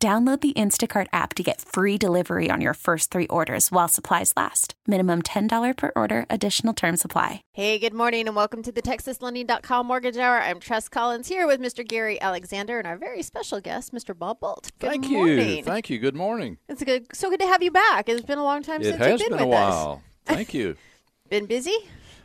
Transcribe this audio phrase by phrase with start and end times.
[0.00, 4.32] Download the Instacart app to get free delivery on your first three orders while supplies
[4.36, 4.74] last.
[4.86, 7.42] Minimum $10 per order, additional term supply.
[7.52, 10.40] Hey, good morning and welcome to the TexasLending.com Mortgage Hour.
[10.40, 11.84] I'm Tress Collins here with Mr.
[11.84, 14.16] Gary Alexander and our very special guest, Mr.
[14.16, 14.70] Bob Bolt.
[14.78, 15.56] Good Thank morning.
[15.56, 15.62] you.
[15.64, 15.98] Thank you.
[15.98, 16.58] Good morning.
[16.68, 18.08] It's good, so good to have you back.
[18.08, 20.02] It's been a long time It since has you've been, been a with while.
[20.26, 20.76] Thank you.
[21.28, 21.76] Been busy?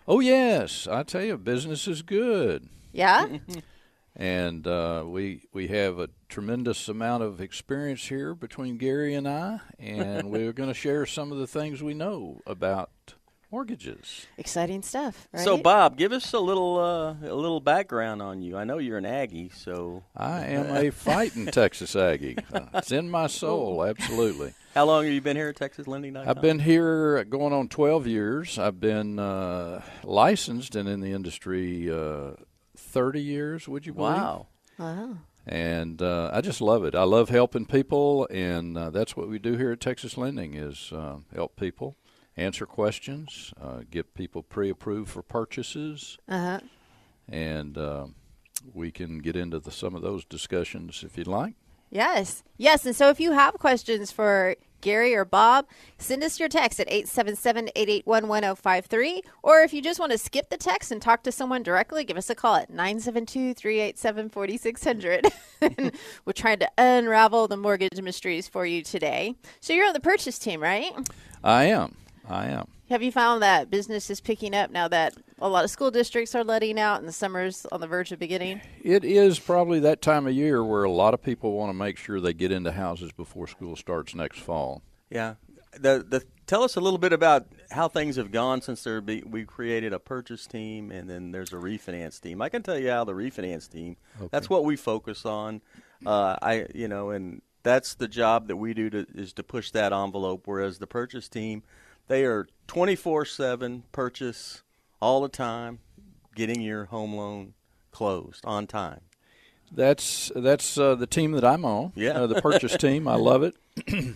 [0.07, 0.87] Oh, yes.
[0.87, 2.70] I tell you, business is good.
[2.93, 3.27] Yeah?
[4.16, 9.62] And uh, we we have a tremendous amount of experience here between Gary and I,
[9.80, 12.91] and we're going to share some of the things we know about
[13.54, 14.26] mortgages.
[14.40, 15.43] Exciting stuff, right?
[15.43, 18.57] So, Bob, give us a little uh, a little background on you.
[18.57, 22.37] I know you're an Aggie, so I am a fighting Texas Aggie.
[22.52, 24.55] Uh, it's in my soul, absolutely.
[24.74, 26.27] how long have you been here at TexasLending.com?
[26.27, 28.57] I've been here going on 12 years.
[28.57, 32.32] I've been uh, licensed and in the industry uh,
[32.77, 34.16] 30 years, would you believe?
[34.18, 34.48] wow.
[34.79, 35.18] Wow.
[35.46, 36.96] and uh, I just love it.
[36.96, 40.91] I love helping people, and uh, that's what we do here at Texas Lending is
[40.91, 41.96] uh, help people,
[42.35, 46.60] answer questions, uh, get people pre-approved for purchases, Uh-huh.
[47.30, 48.07] and uh,
[48.74, 51.54] we can get into the, some of those discussions if you'd like.
[51.91, 52.43] Yes.
[52.58, 52.85] Yes.
[52.87, 55.65] And so if you have questions for Gary or Bob,
[55.98, 59.21] send us your text at 877-881-1053.
[59.41, 62.17] Or if you just want to skip the text and talk to someone directly, give
[62.17, 65.31] us a call at 972-387-4600.
[66.25, 69.35] We're trying to unravel the mortgage mysteries for you today.
[69.62, 70.91] So you're on the purchase team, right?
[71.44, 71.95] I am.
[72.29, 72.68] I am.
[72.94, 76.36] Have you found that business is picking up now that a lot of school districts
[76.36, 78.62] are letting out and the summer's on the verge of beginning?
[78.84, 81.98] It is probably that time of year where a lot of people want to make
[81.98, 84.84] sure they get into houses before school starts next fall.
[85.09, 85.34] Yeah.
[85.72, 89.24] The the tell us a little bit about how things have gone since there be,
[89.26, 92.44] we created a purchase team and then there's a refinance team.
[92.44, 93.98] I can tell you how the refinance team.
[94.30, 95.64] That's what we focus on.
[96.06, 99.72] Uh, I you know and that's the job that we do to, is to push
[99.72, 100.44] that envelope.
[100.46, 101.64] Whereas the purchase team,
[102.08, 104.62] they are twenty four seven purchase
[105.02, 105.80] all the time,
[106.36, 107.53] getting your home loan
[107.91, 109.02] closed on time.
[109.72, 111.94] That's that's uh, the team that I'm on.
[111.96, 112.12] Yeah.
[112.12, 113.08] uh, the purchase team.
[113.08, 113.56] I love it.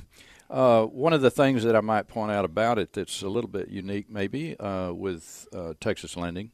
[0.49, 3.49] uh, one of the things that I might point out about it that's a little
[3.49, 6.51] bit unique, maybe, uh, with uh, Texas Lending,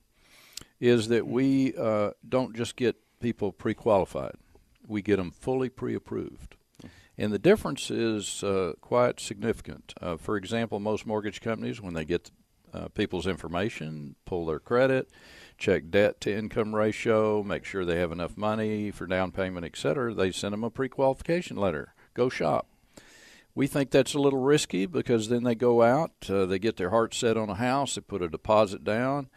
[0.80, 4.36] is that we uh, don't just get people pre-qualified;
[4.88, 6.56] we get them fully pre-approved.
[7.18, 9.94] And the difference is uh, quite significant.
[10.02, 12.32] Uh, for example, most mortgage companies, when they get
[12.74, 15.10] uh, people's information, pull their credit,
[15.58, 19.78] check debt to income ratio, make sure they have enough money for down payment, et
[19.78, 21.94] cetera, they send them a pre qualification letter.
[22.16, 22.68] Go shop.
[23.56, 26.90] We think that's a little risky because then they go out, uh, they get their
[26.90, 29.30] heart set on a house, they put a deposit down,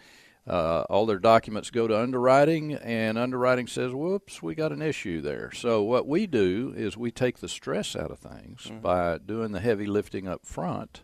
[0.46, 5.20] uh, all their documents go to underwriting, and underwriting says, whoops, we got an issue
[5.20, 5.50] there.
[5.52, 9.60] So, what we do is we take the stress out of things by doing the
[9.60, 11.02] heavy lifting up front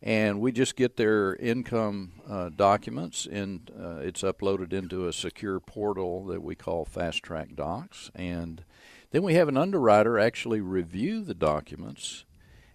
[0.00, 5.58] and we just get their income uh, documents and uh, it's uploaded into a secure
[5.58, 8.64] portal that we call fast track docs and
[9.10, 12.24] then we have an underwriter actually review the documents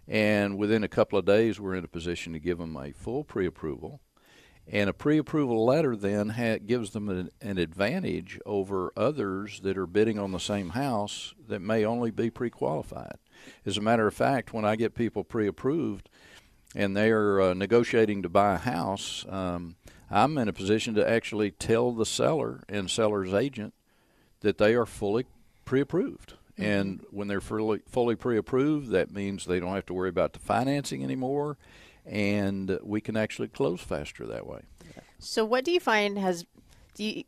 [0.08, 3.24] and within a couple of days we're in a position to give them a full
[3.24, 4.02] pre-approval
[4.68, 9.88] and a pre-approval letter then ha- gives them an, an advantage over others that are
[9.88, 13.18] bidding on the same house that may only be pre-qualified.
[13.66, 16.09] As a matter of fact when i get people pre-approved
[16.75, 19.75] and they are uh, negotiating to buy a house, um,
[20.09, 23.74] I'm in a position to actually tell the seller and seller's agent
[24.41, 25.25] that they are fully
[25.66, 26.34] pre-approved.
[26.56, 30.39] And when they're fully fully pre-approved, that means they don't have to worry about the
[30.39, 31.57] financing anymore,
[32.06, 34.62] and we can actually close faster that way.
[35.20, 36.46] So, what do you find has
[36.96, 37.24] do you,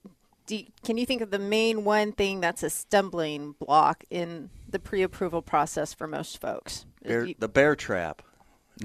[0.48, 4.50] do you, can you think of the main one thing that's a stumbling block in
[4.70, 6.86] the pre-approval process for most folks?
[7.04, 8.22] Bear, you- the bear trap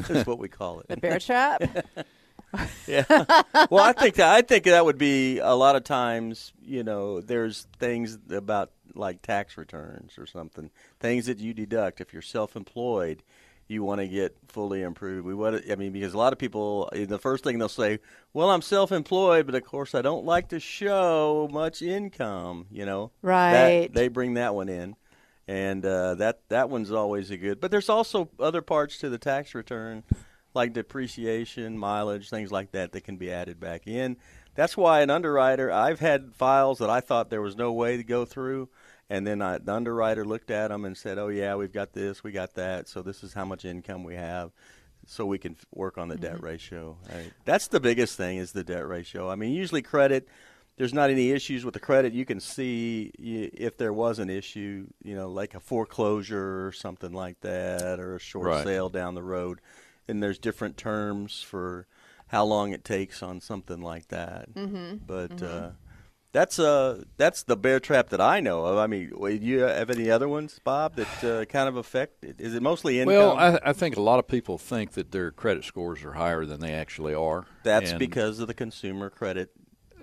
[0.08, 0.86] is what we call it.
[0.88, 1.62] the bear trap.
[2.86, 3.04] yeah.
[3.68, 6.52] Well, I think that I think that would be a lot of times.
[6.62, 12.12] You know, there's things about like tax returns or something, things that you deduct if
[12.12, 13.22] you're self-employed.
[13.70, 15.24] You want to get fully improved.
[15.24, 17.68] We want to, I mean, because a lot of people, eh, the first thing they'll
[17.68, 18.00] say,
[18.32, 23.12] "Well, I'm self-employed, but of course I don't like to show much income." You know,
[23.22, 23.94] That- Right.
[23.94, 24.96] they bring that one in,
[25.46, 27.60] and uh, that that one's always a good.
[27.60, 30.02] But there's also other parts to the tax return,
[30.52, 34.16] like depreciation, mileage, things like that that can be added back in.
[34.56, 35.70] That's why an underwriter.
[35.70, 38.68] I've had files that I thought there was no way to go through,
[39.10, 42.24] and then I, the underwriter looked at them and said, "Oh yeah, we've got this,
[42.24, 42.88] we got that.
[42.88, 44.52] So this is how much income we have."
[45.06, 46.24] So we can work on the mm-hmm.
[46.24, 46.96] debt ratio.
[47.10, 49.28] I, that's the biggest thing is the debt ratio.
[49.28, 50.28] I mean, usually credit
[50.80, 52.14] there's not any issues with the credit.
[52.14, 57.12] You can see if there was an issue, you know, like a foreclosure or something
[57.12, 58.64] like that, or a short right.
[58.64, 59.60] sale down the road.
[60.08, 61.86] And there's different terms for
[62.28, 64.54] how long it takes on something like that.
[64.54, 65.04] Mm-hmm.
[65.06, 65.66] But mm-hmm.
[65.66, 65.70] Uh,
[66.32, 68.78] that's uh that's the bear trap that I know of.
[68.78, 72.24] I mean, do you have any other ones, Bob, that uh, kind of affect?
[72.38, 73.14] Is it mostly income?
[73.14, 76.44] Well, I, I, think a lot of people think that their credit scores are higher
[76.44, 77.46] than they actually are.
[77.64, 79.50] That's because of the consumer credit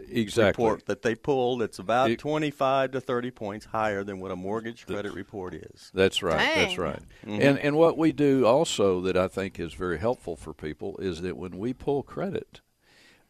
[0.09, 0.63] exactly.
[0.63, 1.61] report that they pulled.
[1.61, 5.91] It's about it, 25 to 30 points higher than what a mortgage credit report is.
[5.93, 6.37] That's right.
[6.37, 6.55] Dang.
[6.55, 7.01] That's right.
[7.25, 7.41] Mm-hmm.
[7.41, 11.21] And and what we do also that I think is very helpful for people is
[11.21, 12.61] that when we pull credit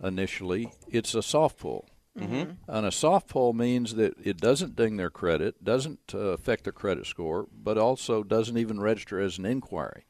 [0.03, 1.87] initially, it's a soft pull.
[2.17, 2.51] Mm-hmm.
[2.67, 6.73] And a soft pull means that it doesn't ding their credit, doesn't uh, affect their
[6.73, 10.05] credit score, but also doesn't even register as an inquiry.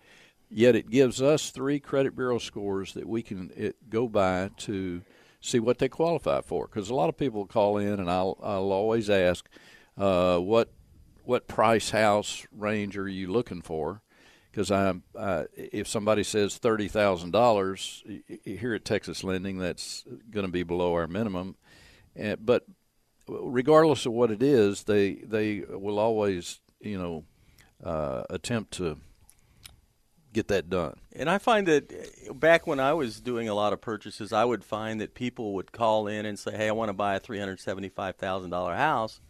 [0.49, 5.01] Yet it gives us three credit bureau scores that we can it, go by to
[5.41, 6.67] see what they qualify for.
[6.67, 9.45] Because a lot of people call in, and I'll I'll always ask,
[9.97, 10.71] uh, what
[11.25, 14.01] what price house range are you looking for?
[14.49, 18.03] Because uh, if somebody says thirty thousand dollars
[18.45, 21.57] here at Texas Lending, that's going to be below our minimum.
[22.17, 22.65] And, but
[23.27, 27.23] regardless of what it is, they they will always you know
[27.83, 28.97] uh, attempt to
[30.33, 30.95] get that done.
[31.15, 31.91] And I find that
[32.29, 35.53] uh, back when I was doing a lot of purchases, I would find that people
[35.53, 38.49] would call in and say, "Hey, I want to buy a three hundred seventy-five thousand
[38.49, 39.21] dollar house,"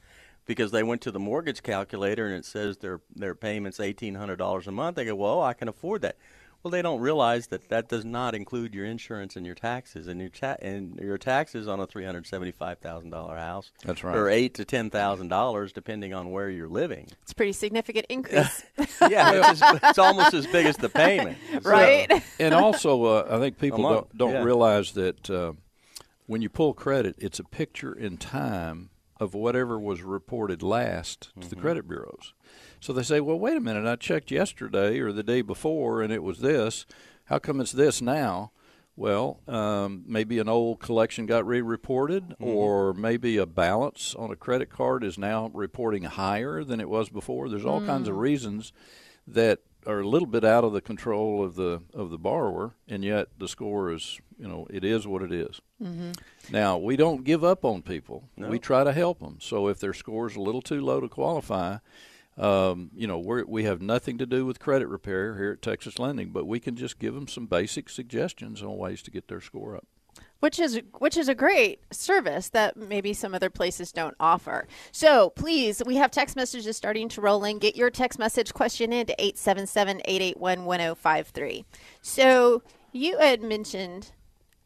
[0.45, 4.37] because they went to the mortgage calculator and it says their their payments eighteen hundred
[4.37, 4.95] dollars a month.
[4.95, 6.17] They go, "Well, I can afford that."
[6.63, 10.19] Well, they don't realize that that does not include your insurance and your taxes, and
[10.19, 13.71] your ta- and your taxes on a three hundred seventy-five thousand dollar house.
[13.85, 14.15] That's right.
[14.15, 17.07] Or eight to ten thousand dollars, depending on where you're living.
[17.21, 18.63] It's a pretty significant increase.
[19.09, 22.09] yeah, it's, it's, almost as big as the payment, right?
[22.09, 24.43] So, and also, uh, I think people don't, don't yeah.
[24.43, 25.53] realize that uh,
[26.25, 28.89] when you pull credit, it's a picture in time
[29.19, 31.49] of whatever was reported last to mm-hmm.
[31.49, 32.33] the credit bureaus.
[32.79, 36.11] So they say, well, wait a minute, I checked yesterday or the day before and
[36.11, 36.85] it was this.
[37.25, 38.51] How come it's this now?
[38.95, 42.43] Well, um, maybe an old collection got re reported, mm-hmm.
[42.43, 47.07] or maybe a balance on a credit card is now reporting higher than it was
[47.09, 47.47] before.
[47.47, 47.85] There's all mm.
[47.85, 48.21] kinds of mm.
[48.21, 48.73] reasons
[49.27, 53.03] that are a little bit out of the control of the of the borrower, and
[53.03, 55.61] yet the score is you know it is what it is.
[55.79, 56.11] Mm-hmm.
[56.49, 58.29] Now we don't give up on people.
[58.35, 58.49] No.
[58.49, 59.37] We try to help them.
[59.39, 61.77] So if their score is a little too low to qualify,
[62.37, 65.99] um, you know, we we have nothing to do with credit repair here at Texas
[65.99, 69.41] Lending, but we can just give them some basic suggestions on ways to get their
[69.41, 69.85] score up.
[70.39, 74.67] Which is which is a great service that maybe some other places don't offer.
[74.91, 77.57] So please, we have text messages starting to roll in.
[77.57, 81.65] Get your text message question in to 877-881-1053.
[82.03, 82.61] So
[82.91, 84.11] you had mentioned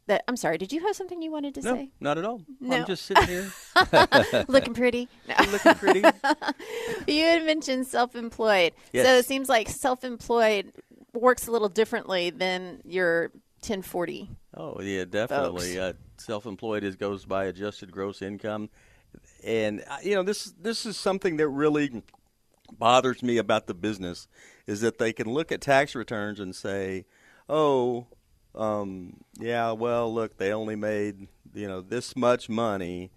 [0.06, 0.58] that I'm sorry.
[0.58, 1.90] Did you have something you wanted to no, say?
[2.00, 2.42] not at all.
[2.60, 2.76] No.
[2.76, 3.50] I'm just sitting here
[4.48, 5.08] looking pretty.
[5.28, 5.50] No.
[5.50, 6.00] looking pretty.
[7.06, 8.72] you had mentioned self-employed.
[8.92, 9.06] Yes.
[9.06, 10.72] So it seems like self-employed
[11.12, 13.30] works a little differently than your
[13.60, 14.30] 1040.
[14.56, 15.78] Oh yeah, definitely.
[15.78, 18.70] Uh, self-employed is goes by adjusted gross income,
[19.44, 22.02] and uh, you know this this is something that really
[22.78, 24.28] bothers me about the business
[24.66, 27.04] is that they can look at tax returns and say,
[27.48, 28.06] oh
[28.54, 33.10] um, yeah, well, look, they only made you know this much money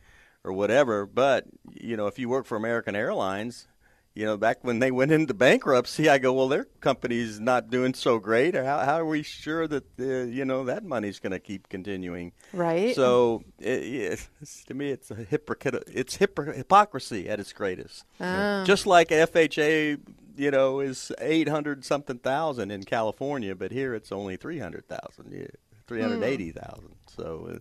[0.44, 1.06] or whatever.
[1.06, 3.68] But you know, if you work for American Airlines,
[4.14, 7.94] you know, back when they went into bankruptcy, I go, well, their company's not doing
[7.94, 8.56] so great.
[8.56, 11.68] Or How, how are we sure that uh, you know that money's going to keep
[11.68, 12.32] continuing?
[12.54, 12.96] Right.
[12.96, 14.30] So it, it,
[14.68, 15.84] to me, it's a hypocrite.
[15.92, 18.06] It's hypocrisy at its greatest.
[18.22, 18.64] Oh.
[18.64, 20.00] Just like FHA
[20.38, 24.88] you know, is eight hundred something thousand in California, but here it's only three hundred
[24.88, 25.48] thousand, yeah,
[25.88, 26.96] three hundred eighty thousand.
[27.08, 27.16] Mm.
[27.16, 27.50] So.
[27.54, 27.58] Uh,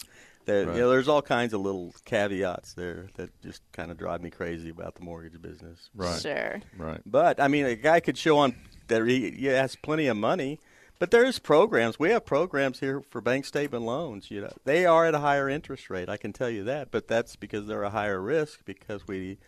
[0.47, 0.75] there, right.
[0.75, 4.31] you know, there's all kinds of little caveats there that just kind of drive me
[4.31, 5.89] crazy about the mortgage business.
[5.95, 6.21] Right.
[6.21, 6.61] Sure.
[6.77, 7.01] Right.
[7.07, 8.55] But I mean, a guy could show on
[8.89, 10.61] that he, he has plenty of money,
[10.99, 11.99] but there's programs.
[11.99, 14.31] We have programs here for bank statement loans.
[14.31, 16.09] You know, they are at a higher interest rate.
[16.09, 19.39] I can tell you that, but that's because they're a higher risk because we,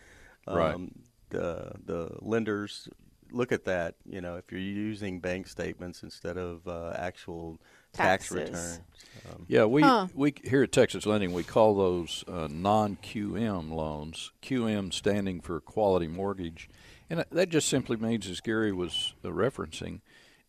[0.47, 0.89] um, right.
[1.29, 2.89] the the lenders
[3.31, 3.95] look at that.
[4.05, 7.59] You know, if you're using bank statements instead of uh, actual
[7.93, 8.81] tax returns.
[9.29, 10.07] Um, yeah, we huh.
[10.13, 14.31] we here at Texas Lending we call those uh, non QM loans.
[14.41, 16.69] QM standing for quality mortgage,
[17.09, 20.01] And that just simply means, as Gary was uh, referencing,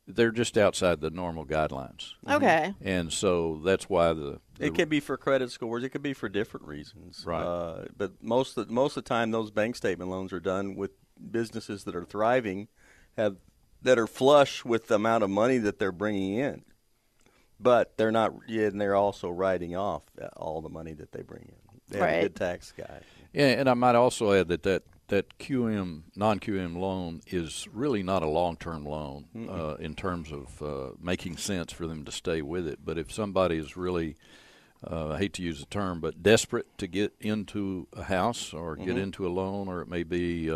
[0.06, 2.14] they're just outside the normal guidelines.
[2.28, 2.74] Okay.
[2.80, 5.84] And so that's why the, the It could be for credit scores.
[5.84, 7.24] It could be for different reasons.
[7.26, 7.42] Right.
[7.42, 10.92] Uh, but most of, most of the time, those bank statement loans are done with
[11.30, 12.68] businesses that are thriving,
[13.16, 13.36] have
[13.82, 16.62] that are flush with the amount of money that they're bringing in.
[17.60, 20.02] But they're not, yeah, and they're also writing off
[20.36, 21.78] all the money that they bring in.
[21.88, 22.14] They have Right.
[22.18, 23.00] a good tax guy.
[23.32, 28.02] Yeah, and I might also add that that, that QM non QM loan is really
[28.02, 32.12] not a long term loan uh, in terms of uh, making sense for them to
[32.12, 32.80] stay with it.
[32.84, 34.16] But if somebody is really
[34.88, 38.76] uh, I hate to use the term, but desperate to get into a house or
[38.76, 40.48] get into a loan, or it may be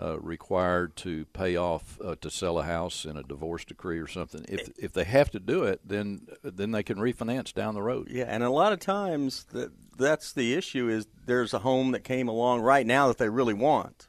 [0.00, 4.06] uh, required to pay off uh, to sell a house in a divorce decree or
[4.06, 4.44] something.
[4.48, 8.08] If if they have to do it, then then they can refinance down the road.
[8.10, 12.04] Yeah, and a lot of times that that's the issue is there's a home that
[12.04, 14.08] came along right now that they really want,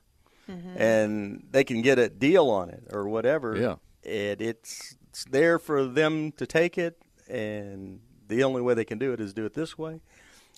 [0.77, 3.57] and they can get a deal on it or whatever.
[3.57, 3.75] Yeah.
[4.09, 8.97] and it's it's there for them to take it, and the only way they can
[8.97, 9.99] do it is do it this way.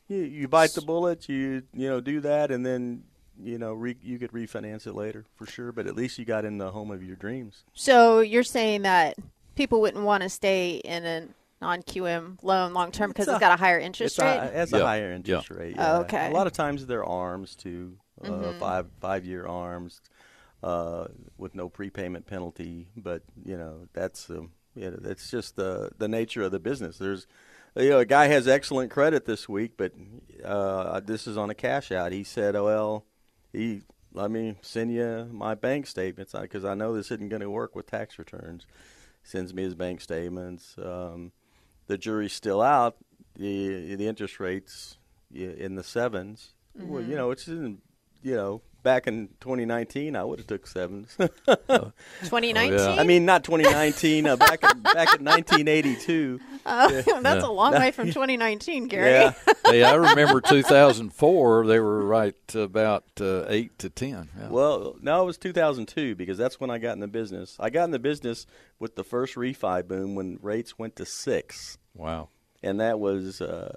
[0.08, 3.06] You you bite the bullet, you you know do that, and then
[3.42, 5.72] you know re, you could refinance it later for sure.
[5.72, 7.63] But at least you got in the home of your dreams.
[7.74, 9.16] So you're saying that
[9.56, 11.28] people wouldn't want to stay in a
[11.62, 14.38] non-QM loan long term because It's it's a- got a higher interest It's rate?
[14.38, 14.80] a, it's Yeah.
[14.80, 15.58] a higher interest Yeah.
[15.58, 15.75] rate.
[15.78, 16.28] Oh, okay.
[16.28, 20.02] A lot of times they're ARMs too, uh, five five year arms,
[20.62, 22.88] uh, with no prepayment penalty.
[22.98, 26.98] But you know that's um, you know that's just the the nature of the business.
[26.98, 27.28] There's
[27.75, 29.94] you know a guy has excellent credit this week, but
[30.44, 32.12] uh, this is on a cash out.
[32.12, 33.06] He said, "Oh well,
[33.53, 33.83] he."
[34.15, 37.75] Let me send you my bank statements because I know this isn't going to work
[37.75, 38.67] with tax returns.
[39.24, 40.75] Sends me his bank statements.
[40.77, 41.31] Um,
[41.88, 42.98] the jury's still out.
[43.36, 44.98] The the interest rates
[45.33, 47.79] in the 7s Well, you know, it's in,
[48.22, 51.16] you know, back in 2019, I would have took sevens.
[51.18, 52.74] 2019?
[52.74, 53.02] Oh, yeah.
[53.02, 54.28] I mean, not 2019.
[54.28, 56.40] Uh, back in, back in 1982.
[56.66, 59.12] Oh, that's a long way from 2019, Gary.
[59.12, 59.34] Yeah.
[59.66, 61.68] hey, I remember 2004.
[61.68, 64.30] They were right about uh, eight to ten.
[64.40, 64.48] Yeah.
[64.48, 67.58] Well, no, it was 2002 because that's when I got in the business.
[67.60, 68.46] I got in the business
[68.80, 71.78] with the first refi boom when rates went to six.
[71.94, 72.30] wow.
[72.63, 73.75] And that was uh,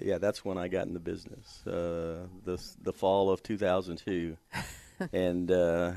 [0.00, 4.36] yeah that's when I got in the business uh, the the fall of 2002
[5.12, 5.92] and uh,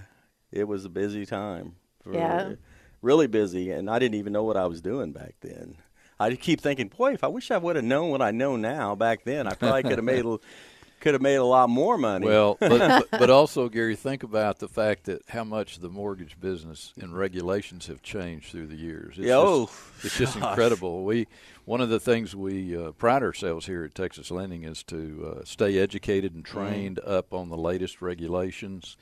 [0.52, 2.54] it was a busy time Yeah.
[3.02, 5.76] really busy and I didn't even know what I was doing back then
[6.20, 8.96] I keep thinking boy if I wish I would have known what I know now
[8.96, 10.38] back then I probably could have made a,
[11.02, 14.60] could have made a lot more money Well, but, but but also Gary, think about
[14.60, 19.18] the fact that how much the mortgage business and regulations have changed through the years.
[19.18, 21.04] It's Yeah, oh, just, it's just incredible.
[21.04, 21.28] We
[21.66, 25.46] one of the things we uh, pride ourselves here at Texas Lending is to uh,
[25.46, 28.98] stay educated and trained up on the latest regulations.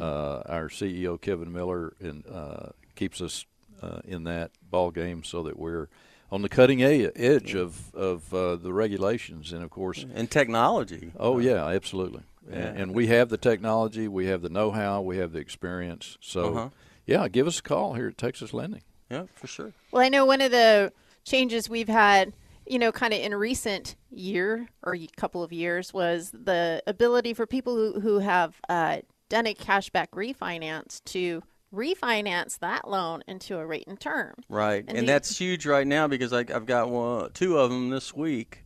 [0.00, 3.44] Uh, our CEO Kevin Miller and uh, keeps us
[3.82, 5.88] uh, in that ball game so that we're
[6.32, 10.04] on the cutting a- edge of of uh, the regulations, and of course.
[10.14, 12.22] and technology Oh yeah, absolutely.
[12.48, 12.56] Yeah.
[12.56, 16.16] And, and we have the technology, we have the know-how, we have the experience.
[16.20, 16.68] So, Uh-huh.
[17.06, 18.82] yeah, give us a call here at Texas Lending.
[19.10, 20.92] yeah for sure Well, I know one of the
[21.24, 22.32] changes we've had,
[22.66, 27.34] you know, kind of in recent year or a couple of years was the ability
[27.34, 31.42] for people who, who have uh, done a cashback refinance to
[31.72, 34.34] refinance that loan into a rate and term.
[34.48, 37.70] Right, And and, the- that's huge right now because I, I've got one, two of
[37.70, 38.64] them this week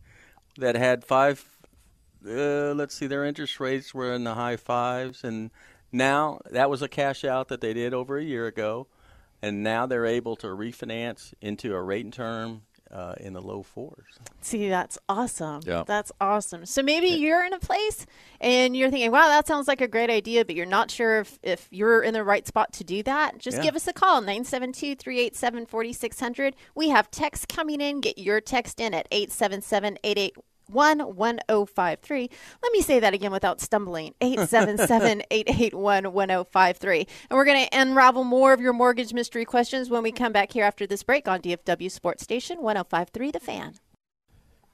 [0.57, 1.47] that had five.
[2.27, 5.51] Uh, let's see, their interest rates were in the high fives, and
[5.91, 8.87] now that was a cash out that they did over a year ago,
[9.43, 12.63] and now they're able to refinance into a rate and term
[12.95, 14.05] uh, in the low fours.
[14.41, 15.61] See, that's awesome.
[15.65, 15.83] Yeah.
[15.85, 16.65] That's awesome.
[16.65, 18.05] So maybe you're in a place
[18.39, 21.37] and you're thinking, wow, that sounds like a great idea, but you're not sure if,
[21.43, 23.37] if you're in the right spot to do that.
[23.37, 23.63] Just Yeah.
[23.63, 26.55] give us a call, 972 387 4600.
[26.73, 27.99] We have texts coming in.
[27.99, 32.29] Get your text in at 877 881 1053.
[32.63, 37.07] Let me say that again without stumbling 877 881 1053.
[37.29, 40.51] And we're going to unravel more of your mortgage mystery questions when we come back
[40.51, 43.75] here after this break on DFW Sports Station 1053 The Fan.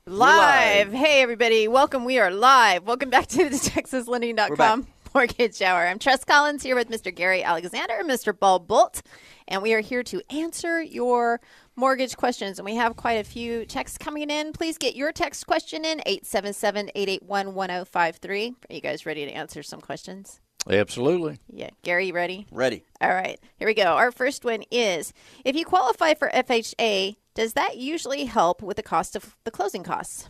[0.07, 0.91] Live.
[0.91, 1.67] Hey, everybody.
[1.67, 2.05] Welcome.
[2.05, 2.87] We are live.
[2.87, 5.87] Welcome back to the TexasLending.com Mortgage Hour.
[5.87, 7.13] I'm Tress Collins here with Mr.
[7.13, 8.37] Gary Alexander and Mr.
[8.37, 9.01] Bob Bolt,
[9.47, 11.41] and we are here to answer your
[11.75, 12.59] mortgage questions.
[12.59, 14.53] And we have quite a few texts coming in.
[14.53, 18.55] Please get your text question in 877 881 1053.
[18.69, 20.39] Are you guys ready to answer some questions?
[20.69, 21.39] Absolutely.
[21.51, 21.69] Yeah.
[21.81, 22.45] Gary, you ready?
[22.51, 22.83] Ready?
[22.99, 23.83] All right, here we go.
[23.83, 25.11] Our first one is
[25.43, 29.83] if you qualify for FHA, does that usually help with the cost of the closing
[29.83, 30.29] costs?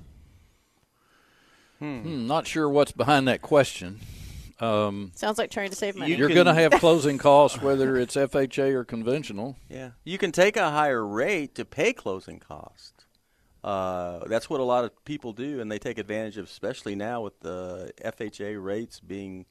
[1.79, 3.99] Hmm, not sure what's behind that question.
[4.61, 6.11] Um, Sounds like trying to save money.
[6.11, 9.57] You you're going to have closing costs whether it's FHA or conventional.
[9.69, 13.05] Yeah, you can take a higher rate to pay closing costs.
[13.63, 17.21] Uh, that's what a lot of people do, and they take advantage of, especially now
[17.21, 19.45] with the FHA rates being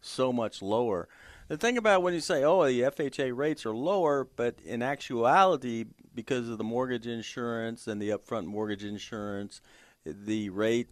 [0.00, 1.08] so much lower.
[1.48, 5.84] The thing about when you say, "Oh, the FHA rates are lower," but in actuality,
[6.14, 9.60] because of the mortgage insurance and the upfront mortgage insurance,
[10.04, 10.88] the rate,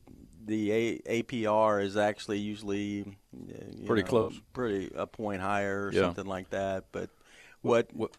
[0.46, 3.04] the a- APR is actually usually
[3.86, 4.40] Pretty know, close.
[4.52, 6.02] pretty a point higher or Yeah.
[6.02, 6.86] something like that.
[6.92, 7.10] But
[7.62, 8.12] what, what-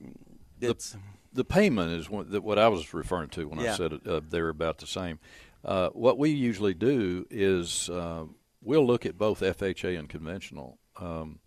[0.62, 0.96] it's
[1.34, 4.50] the payment is what, what I was referring to when I said it, uh, they're
[4.50, 5.20] about the same.
[5.64, 8.26] Uh, what we usually do is uh,
[8.62, 10.78] we'll look at both FHA and conventional.
[10.98, 11.40] Um,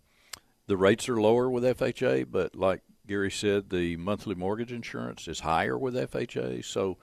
[0.67, 5.39] the rates are lower with FHA, but like Gary said, the monthly mortgage insurance is
[5.39, 6.63] higher with FHA.
[6.63, 6.97] So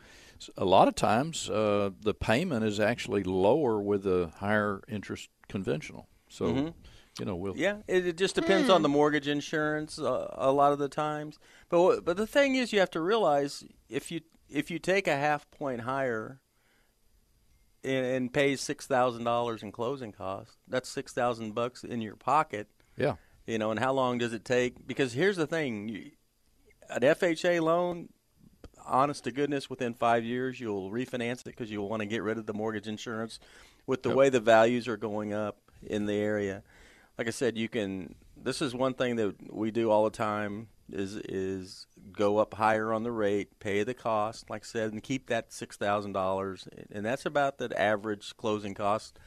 [0.57, 6.09] a lot of times uh, the payment is actually lower with a higher interest conventional.
[6.28, 6.75] So
[7.19, 10.73] you know we'll Yeah, it, it just depends on the mortgage insurance uh, a lot
[10.73, 11.38] of the times.
[11.69, 15.16] But but the thing is, you have to realize if you if you take a
[15.16, 16.40] half point higher
[17.83, 22.16] and, and pay six thousand dollars in closing costs, that's six thousand bucks in your
[22.16, 22.69] pocket.
[22.97, 23.14] yeah
[23.47, 24.87] You know, and how long does it take?
[24.87, 26.11] Because here's the thing: you,
[26.90, 28.09] an FHA loan,
[28.87, 32.38] honest to goodness, within five years you'll refinance it because you'll want to get rid
[32.38, 33.38] of the mortgage insurance.
[33.87, 34.16] With the Yep.
[34.16, 36.62] way the values are going up in the area,
[37.19, 38.14] like I said, you can.
[38.37, 42.93] This is one thing that we do all the time: is is go up higher
[42.93, 46.69] on the rate, pay the cost, like I said, and keep that six thousand dollars,
[46.90, 49.19] and that's about the average closing cost.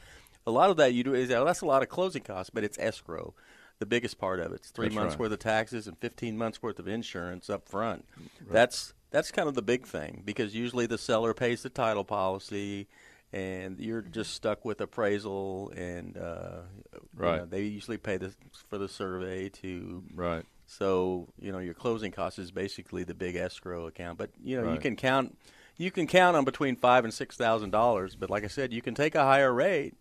[0.46, 2.64] A lot of that you do is oh, that's a lot of closing costs, but
[2.64, 3.34] it's escrow.
[3.78, 4.56] The biggest part of it.
[4.56, 5.20] it's three That's months right.
[5.20, 8.04] worth of taxes and fifteen months worth of insurance up front.
[8.20, 12.04] Mm, that's that's kind of the big thing because usually the seller pays the title
[12.04, 12.86] policy,
[13.32, 16.60] and you're just stuck with appraisal and uh,
[16.92, 18.32] you know, they usually pay the,
[18.68, 23.34] for the survey to right so you know your closing cost is basically the big
[23.34, 24.18] escrow account.
[24.18, 25.36] But you know you can count
[25.76, 28.14] you can count on between five and six thousand dollars.
[28.14, 29.94] But like I said, you can take a higher rate,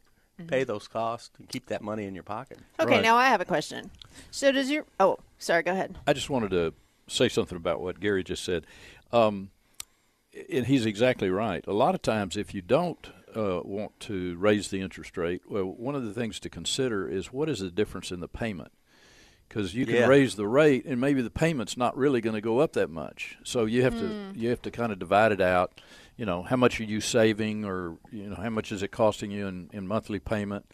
[0.45, 2.59] pay those costs, and keep that money in your pocket.
[2.79, 3.01] okay, Right.
[3.03, 3.89] now I have a question.
[4.29, 5.97] So does your oh, sorry, go ahead.
[6.05, 6.73] I just wanted to
[7.07, 8.67] say something about what Gary just said.
[9.11, 9.49] Um,
[10.51, 11.65] and he's exactly right.
[11.67, 15.63] A lot of times, if you don't uh, want to raise the interest rate, well,
[15.65, 18.71] one of the things to consider is what is the difference in the payment?
[19.47, 20.05] Because you can Yeah.
[20.07, 23.37] raise the rate, and maybe the payment's not really going to go up that much.
[23.43, 25.81] So you have to you have to kind of divide it out.
[26.17, 29.31] You know, how much are you saving, or you know, how much is it costing
[29.31, 30.65] you in, in monthly payment?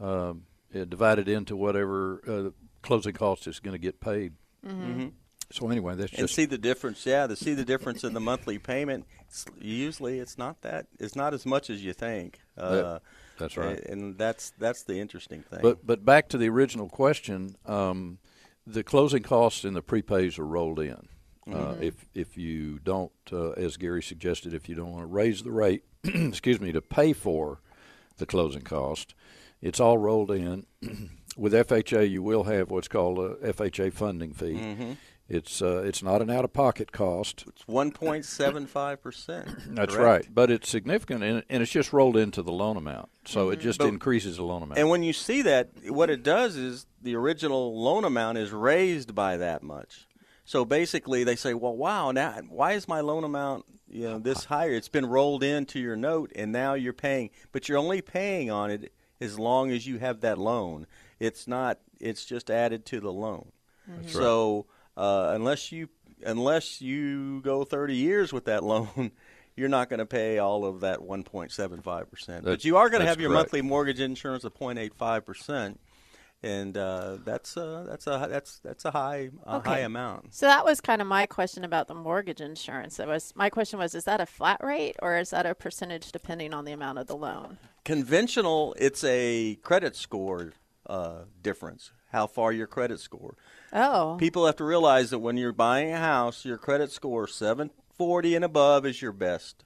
[0.00, 2.50] Um, uh, divide it into whatever uh,
[2.82, 4.32] closing cost is going to get paid.
[5.50, 7.06] So anyway, that's and just see the difference.
[7.06, 9.06] Yeah, to see the difference in the monthly payment.
[9.28, 10.86] It's, usually, it's not that.
[10.98, 12.40] It's not as much as you think.
[12.56, 12.98] Uh,
[13.38, 13.78] that's right.
[13.84, 15.60] And that's that's the interesting thing.
[15.62, 18.18] But but back to the original question, um,
[18.66, 21.08] the closing costs and the prepays are rolled in.
[21.52, 25.42] Uh, if if you don't, uh, as Gary suggested, if you don't want to raise
[25.42, 27.60] the rate, excuse me, to pay for
[28.16, 29.14] the closing cost,
[29.62, 30.66] it's all rolled in.
[31.36, 34.96] With FHA, you will have what's called a FHA funding fee.
[35.28, 37.44] It's uh, it's not an out of pocket cost.
[37.48, 39.48] it's one point seven five percent.
[39.74, 43.50] That's right, but it's significant, and, and it's just rolled into the loan amount, so
[43.50, 44.78] it just But- increases the loan amount.
[44.78, 49.14] And when you see that, what it does is the original loan amount is raised
[49.16, 50.06] by that much.
[50.44, 54.44] So basically, they say, "Well, wow, now why is my loan amount you know this
[54.44, 54.70] higher?
[54.74, 58.70] It's been rolled into your note, and now you're paying, but you're only paying on
[58.70, 60.86] it as long as you have that loan.
[61.18, 61.80] It's not.
[61.98, 63.50] It's just added to the loan.
[64.06, 65.88] so uh, unless you
[66.24, 69.12] unless you go 30 years with that loan."
[69.58, 73.06] You're not going to pay all of that 1.75 percent, but you are going to
[73.06, 73.44] have your correct.
[73.52, 75.80] monthly mortgage insurance of 0.85 percent,
[76.42, 79.70] and uh, that's uh, that's a that's that's a high a Okay.
[79.70, 80.34] high amount.
[80.34, 82.98] So that was kind of my question about the mortgage insurance.
[82.98, 86.12] That was my question was is that a flat rate or is that a percentage
[86.12, 87.56] depending on the amount of the loan?
[87.86, 90.52] Conventional, it's a credit score
[90.86, 91.92] uh, difference.
[92.16, 93.36] How far your credit score.
[93.74, 94.16] Oh.
[94.18, 98.42] People have to realize that when you're buying a house, your credit score 740 and
[98.42, 99.64] above is your best.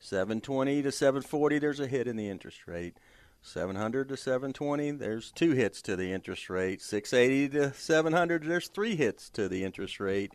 [0.00, 2.96] 720 to 740, there's a hit in the interest rate.
[3.40, 6.82] 700 to 720, there's two hits to the interest rate.
[6.82, 10.32] 680 to 700, there's three hits to the interest rate.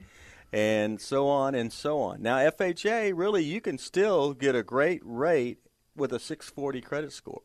[0.54, 2.22] And so on and so on.
[2.22, 5.58] Now, FHA, really, you can still get a great rate
[5.98, 7.42] with a 640 credit score.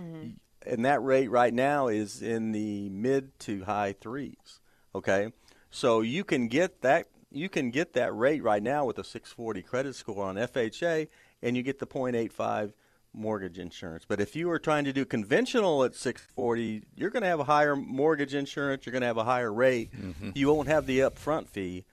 [0.00, 0.30] Mm-hmm.
[0.68, 4.60] And that rate right now is in the mid to high threes.
[4.94, 5.32] Okay,
[5.70, 9.62] so you can get that you can get that rate right now with a 640
[9.62, 11.08] credit score on FHA,
[11.42, 12.72] and you get the 0.85
[13.12, 14.04] mortgage insurance.
[14.06, 17.44] But if you were trying to do conventional at 640, you're going to have a
[17.44, 18.86] higher mortgage insurance.
[18.86, 19.90] You're going to have a higher rate.
[19.92, 20.30] Mm-hmm.
[20.34, 21.84] You won't have the upfront fee.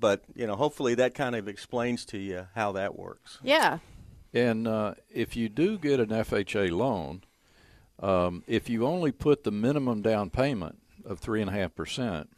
[0.00, 3.38] But you know, hopefully that kind of explains to you how that works.
[3.42, 3.78] Yeah.
[4.32, 7.22] And uh, if you do get an FHA loan,
[8.00, 12.30] um, if you only put the minimum down payment of three and a half percent,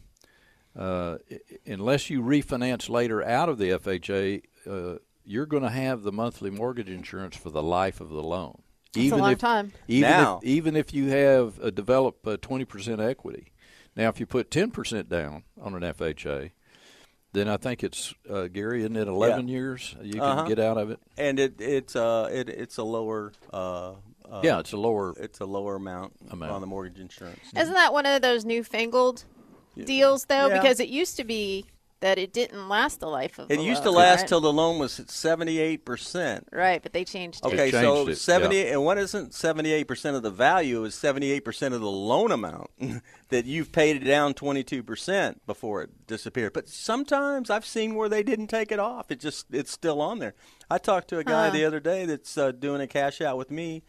[0.78, 1.18] uh,
[1.66, 6.50] unless you refinance later out of the FHA, uh, you're going to have the monthly
[6.50, 8.62] mortgage insurance for the life of the loan.
[8.92, 9.72] That's a long if, time.
[9.88, 13.52] Even Now- if, even if you have uh, developed uh, twenty percent equity,
[13.96, 16.50] now if you put ten percent down on an FHA,
[17.32, 20.48] then I think it's uh, Gary, isn't it eleven years you can Uh-huh.
[20.48, 20.98] get out of it?
[21.16, 23.92] And it it's uh it, it's a lower uh,
[24.30, 25.14] uh yeah, it's a lower.
[25.18, 26.52] it's a lower amount, Amount.
[26.52, 27.40] on the mortgage insurance.
[27.56, 29.24] Isn't that one of those newfangled
[29.84, 30.48] deals, though?
[30.48, 30.60] Yeah.
[30.60, 31.64] Because it used to be
[32.00, 34.28] that it didn't last the life of It the used to last right?
[34.28, 36.48] till the loan was at seventy eight percent.
[36.50, 37.48] Right, but they changed it.
[37.48, 40.94] Okay, changed so it, seventy and what isn't seventy eight percent of the value is
[40.94, 42.70] seventy eight percent of the loan amount
[43.28, 46.54] that you've paid it down twenty two percent before it disappeared.
[46.54, 49.10] But sometimes I've seen where they didn't take it off.
[49.10, 50.32] It just it's still on there.
[50.70, 51.52] I talked to a guy Huh.
[51.52, 53.82] the other day that's uh, doing a cash out with me.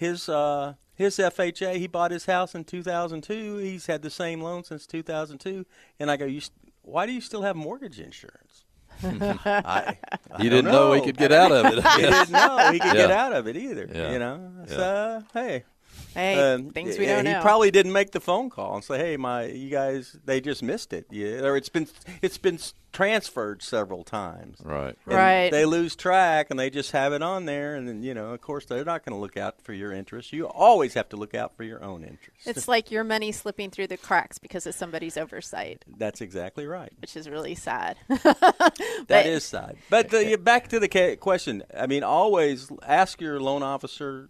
[0.00, 3.58] His uh, his FHA, he bought his house in two thousand two.
[3.58, 5.66] He's had the same loan since two thousand two.
[5.98, 8.64] And I go, you, st- why do you still have mortgage insurance?
[9.02, 9.98] I,
[10.32, 11.84] I You didn't know he could get out of it.
[11.96, 13.86] he didn't know he could get out of it either.
[13.92, 14.12] Yeah.
[14.12, 14.76] You know, Yeah.
[14.76, 15.64] so hey,
[16.14, 17.40] Hey, um, things we yeah, don't he know.
[17.42, 20.92] probably didn't make the phone call and say, "Hey, my you guys, they just missed
[20.92, 21.88] it." Yeah, or it's been
[22.22, 22.58] it's been
[22.92, 24.58] transferred several times.
[24.64, 24.96] Right.
[25.06, 25.50] And Right.
[25.50, 28.40] They lose track and they just have it on there, and then you know, of
[28.40, 30.32] course, they're not going to look out for your interests.
[30.32, 32.46] You always have to look out for your own interests.
[32.46, 36.92] It's like your money slipping through the cracks because of somebody's oversight, That's exactly right.
[37.00, 37.96] which is really sad.
[38.08, 39.76] That But- is sad.
[39.88, 41.62] But the, back to the question.
[41.76, 44.28] I mean, always ask your loan officer,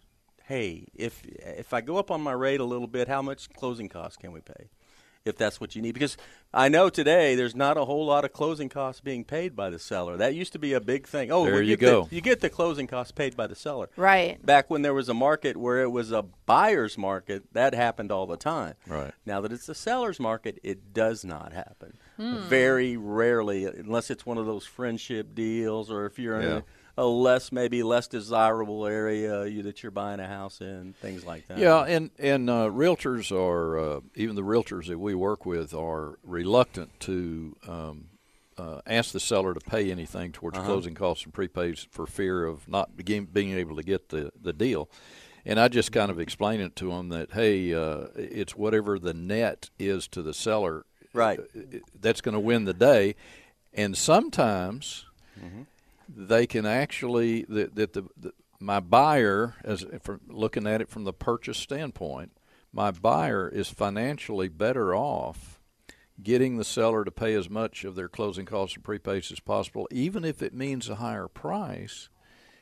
[0.50, 3.88] "Hey, if if I go up on my rate a little bit, how much closing
[3.88, 4.68] costs can we pay?"
[5.22, 6.16] If that's what you need, because
[6.54, 9.78] I know today there's not a whole lot of closing costs being paid by the
[9.78, 10.16] seller.
[10.16, 11.30] That used to be a big thing.
[11.30, 12.08] Oh, There we you get the- go.
[12.10, 13.90] you get the closing costs paid by the seller.
[13.98, 14.44] Right.
[14.44, 18.26] Back when there was a market where it was a buyer's market, that happened all
[18.26, 18.76] the time.
[18.86, 19.12] Right.
[19.26, 21.98] Now that it's a seller's market, it does not happen.
[22.16, 22.38] Hmm.
[22.48, 26.56] Very rarely, unless it's one of those friendship deals, or if you're in Yeah.
[26.56, 26.62] a,
[26.96, 31.46] a less, maybe less desirable area you, that you're buying a house in, things like
[31.48, 31.58] that.
[31.58, 36.18] Yeah, and and uh, realtors are uh, even the realtors that we work with are
[36.24, 38.04] reluctant to um,
[38.58, 42.68] uh, ask the seller to pay anything towards closing costs and prepays for fear of
[42.68, 44.90] not begin, being able to get the the deal.
[45.46, 49.14] And I just kind of explain it to them that hey, uh, it's whatever the
[49.14, 51.40] net is to the seller, Right.
[51.40, 53.14] uh, That's going to win the day.
[53.72, 55.06] And sometimes
[56.14, 61.04] they can actually that, that the, the my buyer as from looking at it from
[61.04, 62.32] the purchase standpoint
[62.72, 65.60] my buyer is financially better off
[66.22, 69.88] getting the seller to pay as much of their closing costs and prepays as possible
[69.90, 72.08] even if it means a higher price.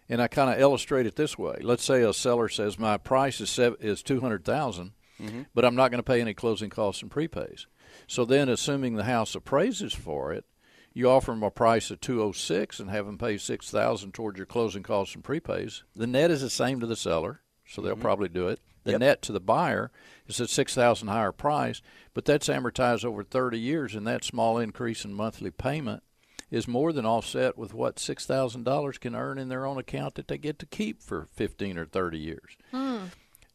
[0.09, 1.59] And I kind of illustrate it this way.
[1.61, 5.43] Let's say a seller says my price is sev- is 200,000 mm-hmm.
[5.55, 7.67] but I'm not going to pay any closing costs and prepays.
[8.07, 10.45] So then assuming the house appraises for it
[10.93, 14.83] you offer them a price of 206 and have them pay 6000 towards your closing
[14.83, 18.03] costs and prepays the net is the same to the seller so they'll mm-hmm.
[18.03, 18.61] probably do it.
[18.85, 19.01] The Yep.
[19.01, 19.91] net to the buyer
[20.27, 21.83] is a 6000 higher price
[22.15, 26.03] but that's amortized over 30 years and that small increase in monthly payment
[26.51, 30.39] is more than offset with what $6000 can earn in their own account that they
[30.39, 32.57] get to keep for 15 or 30 years.
[32.71, 33.07] Hmm.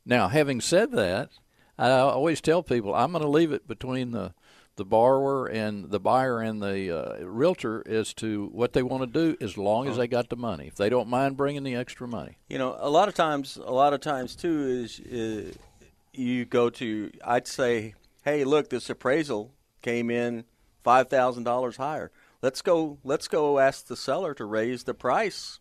[0.06, 1.30] Now, having said that,
[1.78, 4.34] I always tell people I'm going to leave it between the
[4.76, 9.08] the borrower and the buyer and the uh, realtor as to what they want to
[9.08, 10.68] do as long as they got the money.
[10.68, 12.38] If they don't mind bringing the extra money.
[12.50, 15.52] You know, a lot of times, a lot of times too is uh,
[16.14, 17.12] you go to.
[17.24, 20.46] I'd say, hey, look, this appraisal came in
[20.84, 22.12] five thousand dollars higher.
[22.42, 22.98] Let's go.
[23.04, 25.60] Let's go ask the seller to raise the price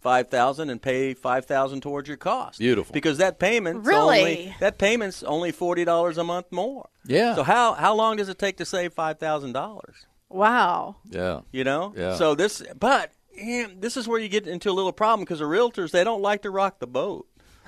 [0.00, 2.58] five thousand and pay five thousand towards your cost.
[2.58, 2.92] Beautiful.
[2.92, 4.18] Because that payment Really?
[4.20, 6.88] only that payment's only forty dollars a month more.
[7.06, 7.34] Yeah.
[7.34, 10.06] So how how long does it take to save five thousand dollars?
[10.28, 10.96] Wow.
[11.10, 11.40] Yeah.
[11.52, 11.94] You know.
[11.96, 12.16] Yeah.
[12.16, 15.44] So this, but yeah, this is where you get into a little problem because the
[15.46, 17.26] realtors they don't like to rock the boat.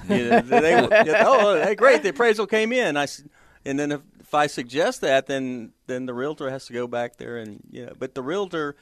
[0.09, 2.97] You know, they, they- oh, hey, great, the appraisal came in.
[2.97, 3.23] I, s-
[3.67, 7.17] and then if, if I suggest that, then then the realtor has to go back
[7.17, 7.93] there and you know.
[7.99, 8.77] But the realtor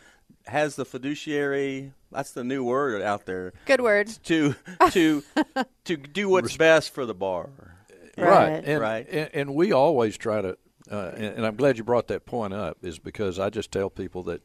[0.48, 1.92] has the fiduciary.
[2.10, 4.08] That's the new word out there Good word.
[4.24, 4.54] to
[4.90, 5.22] to
[5.84, 7.74] to do what's best for the borrower.
[8.16, 8.62] Right.
[8.64, 9.06] And, Right.
[9.08, 10.56] And, and we always try to,
[10.90, 13.90] uh, and, and I'm glad you brought that point up, is because I just tell
[13.90, 14.42] people that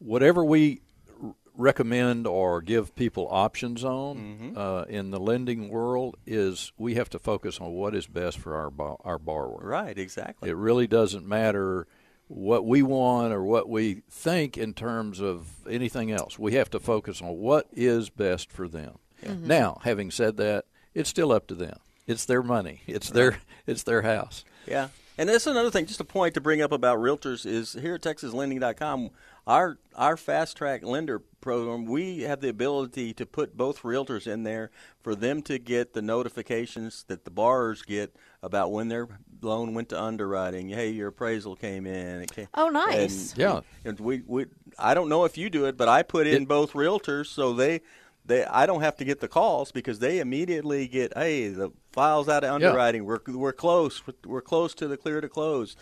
[0.00, 0.80] whatever we
[1.22, 4.58] r- recommend or give people options on Mm-hmm.
[4.58, 8.56] uh, in the lending world is we have to focus on what is best for
[8.56, 9.60] our bo- our borrower.
[9.62, 10.48] Right, exactly.
[10.50, 11.86] It really doesn't matter
[12.28, 16.38] what we want or what we think in terms of anything else.
[16.38, 18.98] We have to focus on what is best for them.
[19.24, 19.46] Mm-hmm.
[19.46, 21.78] Now, having said that, it's still up to them.
[22.06, 22.80] It's their money.
[22.86, 24.44] It's their it's their house.
[24.66, 24.88] Yeah.
[25.18, 28.02] And that's another thing, just a point to bring up about realtors is here at
[28.02, 29.10] TexasLending.com,
[29.48, 34.44] our our fast track lender program, we have the ability to put both realtors in
[34.44, 39.08] there for them to get the notifications that the borrowers get about when their
[39.40, 40.68] loan went to underwriting.
[40.68, 42.22] Hey, your appraisal came in.
[42.22, 43.30] It came, Oh, nice.
[43.32, 43.60] And, Yeah.
[43.84, 44.46] And we, we
[44.78, 47.52] I don't know if you do it, but I put in It- both realtors so
[47.52, 47.80] they
[48.24, 52.28] they I don't have to get the calls because they immediately get hey the files
[52.28, 55.76] out of underwriting we're we're close we're close to the clear to close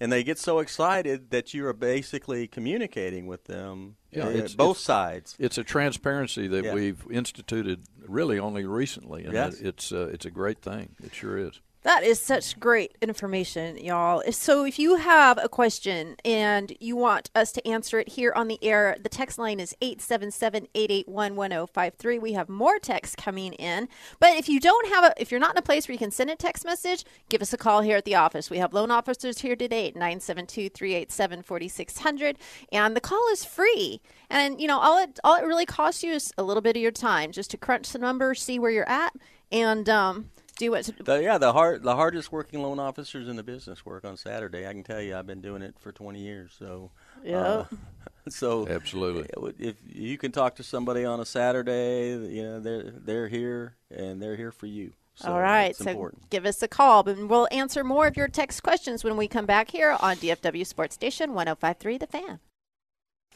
[0.00, 4.54] and they get so excited that you are basically communicating with them Yeah, uh, it's-
[4.54, 6.74] both it's- sides It's a transparency that Yeah.
[6.74, 9.60] we've instituted really only recently, and Yes.
[9.60, 10.96] it's uh, it's a great thing.
[11.04, 11.60] It sure is.
[11.84, 14.22] That is such great information, y'all.
[14.30, 18.46] So, if you have a question and you want us to answer it here on
[18.46, 22.18] the air, the text line is 877 881 1053.
[22.20, 23.88] We have more texts coming in.
[24.20, 26.12] But if you don't have a, if you're not in a place where you can
[26.12, 28.48] send a text message, give us a call here at the office.
[28.48, 32.38] We have loan officers here today at 972 387 4600.
[32.70, 34.00] And the call is free.
[34.30, 36.82] And, you know, all it, all it really costs you is a little bit of
[36.82, 39.14] your time just to crunch the numbers, see where you're at,
[39.50, 43.42] and, um, do what the, yeah the hard the hardest working loan officers in the
[43.42, 46.54] business work on Saturday I can tell you I've been doing it for 20 years
[46.58, 46.90] so
[47.30, 47.64] uh,
[48.28, 49.28] so Absolutely.
[49.58, 54.20] if you can talk to somebody on a Saturday, you know they're they're here and
[54.22, 54.92] they're here for you.
[55.14, 56.30] So All right, so important.
[56.30, 59.44] give us a call, and we'll answer more of your text questions when we come
[59.44, 62.40] back here on DFW Sports Station 1053 The Fan.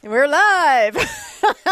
[0.03, 0.95] And we're live.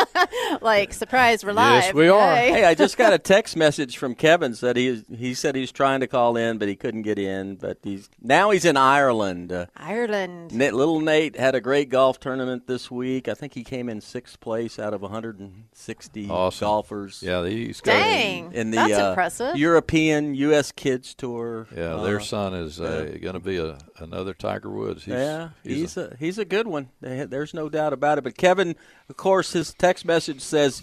[0.61, 1.83] like, surprise, we're live.
[1.85, 2.35] Yes, we are.
[2.35, 2.51] Yay.
[2.51, 5.99] hey, I just got a text message from Kevin said he he said he's trying
[5.99, 7.55] to call in, but he couldn't get in.
[7.55, 9.51] But he's now he's in Ireland.
[9.51, 10.53] Uh, Ireland.
[10.55, 13.27] Nate, little Nate had a great golf tournament this week.
[13.27, 16.65] I think he came in sixth place out of 160 Awesome.
[16.65, 17.21] golfers.
[17.21, 18.53] Yeah, he's got Dang.
[18.53, 19.55] in the That's uh, impressive.
[19.55, 20.71] European U.S.
[20.71, 21.67] Kids Tour.
[21.75, 25.05] Yeah, Uh, their son is uh, going to be a another Tiger Woods.
[25.05, 26.89] He's, yeah, he's, he's, a, a, he's a good one.
[27.01, 28.23] There's no doubt about it.
[28.23, 28.75] But Kevin,
[29.09, 30.81] of course, his text message says,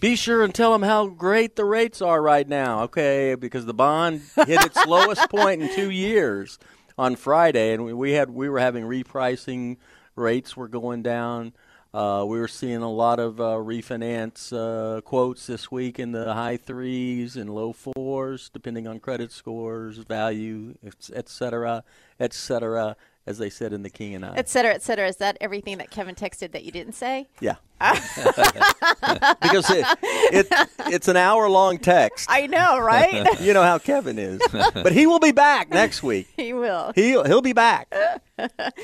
[0.00, 3.74] "Be sure and tell him how great the rates are right now." Okay, because the
[3.74, 6.58] bond hit its lowest point in two years
[6.96, 9.76] on Friday, and we, we had we were having repricing
[10.16, 11.52] rates were going down.
[11.94, 16.34] Uh, we were seeing a lot of uh, refinance uh, quotes this week in the
[16.34, 21.82] high threes and low fours, depending on credit scores, value, et- et cetera,
[22.20, 22.94] et cetera,
[23.26, 24.34] as they said in the King and I.
[24.36, 25.08] Et cetera, et cetera.
[25.08, 27.28] Is that everything that Kevin texted that you didn't say?
[27.40, 27.56] Yeah.
[29.40, 32.28] because it, it it's an hour long text.
[32.30, 33.26] I know, right?
[33.40, 34.40] You know how Kevin is.
[34.52, 36.28] but he will be back next week.
[36.36, 36.92] he will.
[36.94, 37.92] He'll he'll be back.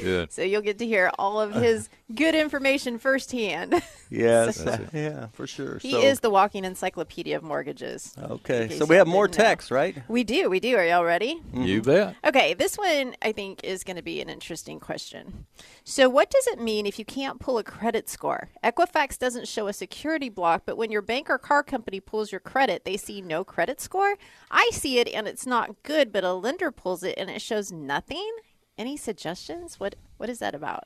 [0.01, 0.33] good.
[0.33, 3.83] So you'll get to hear all of his good information firsthand.
[4.11, 4.59] Yes.
[4.59, 4.89] That's it.
[4.93, 5.79] Yeah, for sure.
[5.79, 8.15] he so, is the walking encyclopedia of mortgages.
[8.19, 8.69] Okay.
[8.71, 9.45] So we have more didn't know.
[9.45, 9.97] texts, right?
[10.09, 10.77] We do, we do.
[10.77, 11.37] Are y'all ready?
[11.37, 11.63] Mm-hmm.
[11.63, 12.17] You bet.
[12.25, 15.47] Okay, this one I think is going to be an interesting question.
[15.85, 18.51] So, what does it mean if you can't pull a credit score?
[18.85, 22.41] Equifax doesn't show a security block, but when your bank or car company pulls your
[22.41, 24.17] credit, they see no credit score.
[24.51, 27.73] I see it and it's not good, but a lender pulls it and it shows
[27.73, 28.31] nothing.
[28.77, 29.79] Any suggestions?
[29.79, 30.85] What What is that about?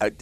[0.00, 0.12] I,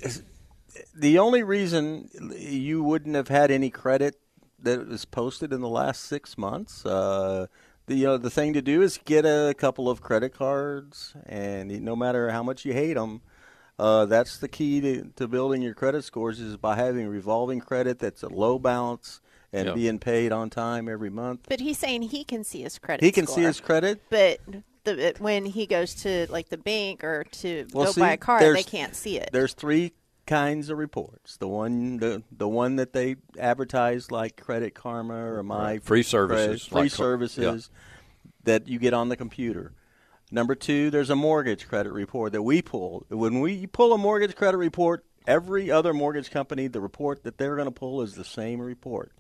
[0.95, 4.17] the only reason you wouldn't have had any credit
[4.61, 7.47] that was posted in the last six months, uh,
[7.87, 11.81] the you know the thing to do is get a couple of credit cards, and
[11.81, 13.23] no matter how much you hate them,
[13.79, 17.99] uh, that's the key to, to building your credit scores is by having revolving credit
[17.99, 19.21] that's a low balance
[19.53, 19.75] and Yep.
[19.77, 21.47] being paid on time every month.
[21.49, 23.03] But he's saying he can see his credit.
[23.05, 24.03] He can see his credit.
[24.11, 24.41] but
[24.85, 28.17] the, when he goes to like the bank or to Well, go see, buy a
[28.17, 29.31] car, they can't see it.
[29.33, 29.93] There's three
[30.27, 31.37] kinds of reports.
[31.39, 35.83] The one the the one that they advertise like Credit Karma or My Right.
[35.83, 37.71] Free services, free like car- services
[38.45, 39.73] that you get on the computer.
[40.31, 43.07] Number two, there's a mortgage credit report that we pull.
[43.09, 47.57] When we pull a mortgage credit report, every other mortgage company, the report that they're
[47.57, 49.13] going to pull is the same report.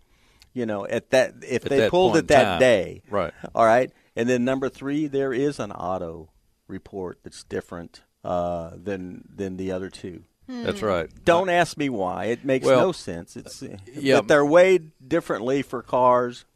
[0.53, 2.61] You know, at that if At they that pulled it that time.
[2.61, 3.33] day, Right.
[3.55, 6.31] All right, and then number three, there is an auto
[6.67, 10.25] report that's different uh, than than the other two.
[10.49, 11.11] That's right.
[11.27, 12.27] Don't ask me why.
[12.27, 13.37] It makes Well, no sense.
[13.37, 13.63] It's
[13.95, 14.17] yeah.
[14.17, 16.47] but they're weighed differently for cars,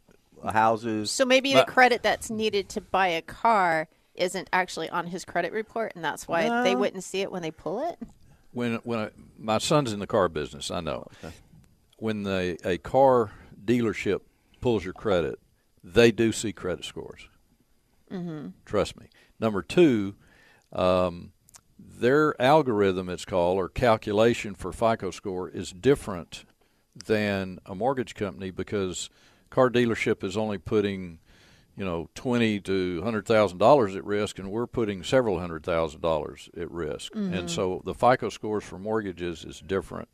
[0.43, 1.11] houses.
[1.11, 5.51] So maybe the credit that's needed to buy a car isn't actually on his credit
[5.51, 7.97] report, and that's why they wouldn't see it when they pull it.
[8.51, 11.07] When when I, my son's in the car business, I know.
[11.97, 13.31] when the, a car
[13.63, 14.21] dealership
[14.61, 15.39] pulls your credit,
[15.83, 17.27] they do see credit scores.
[18.11, 18.49] Mm-hmm.
[18.65, 19.07] Trust me.
[19.39, 20.15] Number two,
[20.71, 21.31] um,
[21.79, 26.45] their algorithm, it's called, or calculation for FICO score, is different
[27.05, 29.09] than a mortgage company because
[29.49, 31.19] car dealership is only putting
[31.75, 36.01] you know twenty to hundred thousand dollars at risk, and we're putting several hundred thousand
[36.01, 37.13] dollars at risk.
[37.13, 37.33] Mm-hmm.
[37.33, 40.09] And so the FICO scores for mortgages is different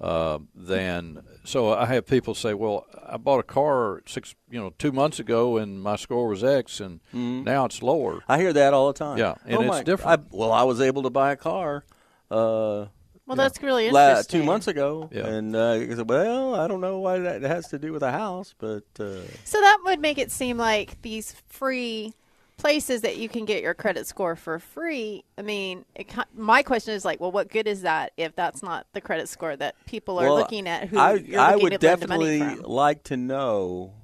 [0.00, 1.22] uh, than.
[1.44, 5.18] So I have people say, "Well, I bought a car six, you know, two months
[5.18, 7.44] ago, and my score was X, and mm-hmm.
[7.44, 9.18] now it's lower." I hear that all the time.
[9.18, 10.20] Yeah, and oh it's my, different.
[10.20, 11.84] I, well, I was able to buy a car.
[12.30, 12.86] Uh,
[13.30, 14.40] well, that's really interesting.
[14.40, 15.26] two months ago, yeah.
[15.26, 18.54] and uh, said, "Well, I don't know why that has to do with a house,
[18.58, 22.14] but." Uh, so that would make it seem like these free
[22.56, 25.24] places that you can get your credit score for free.
[25.38, 28.86] I mean, it, my question is like, well, what good is that if that's not
[28.92, 30.88] the credit score that people are well, looking at?
[30.88, 32.70] Who I, you're I would to definitely lend money from?
[32.70, 33.94] like to know,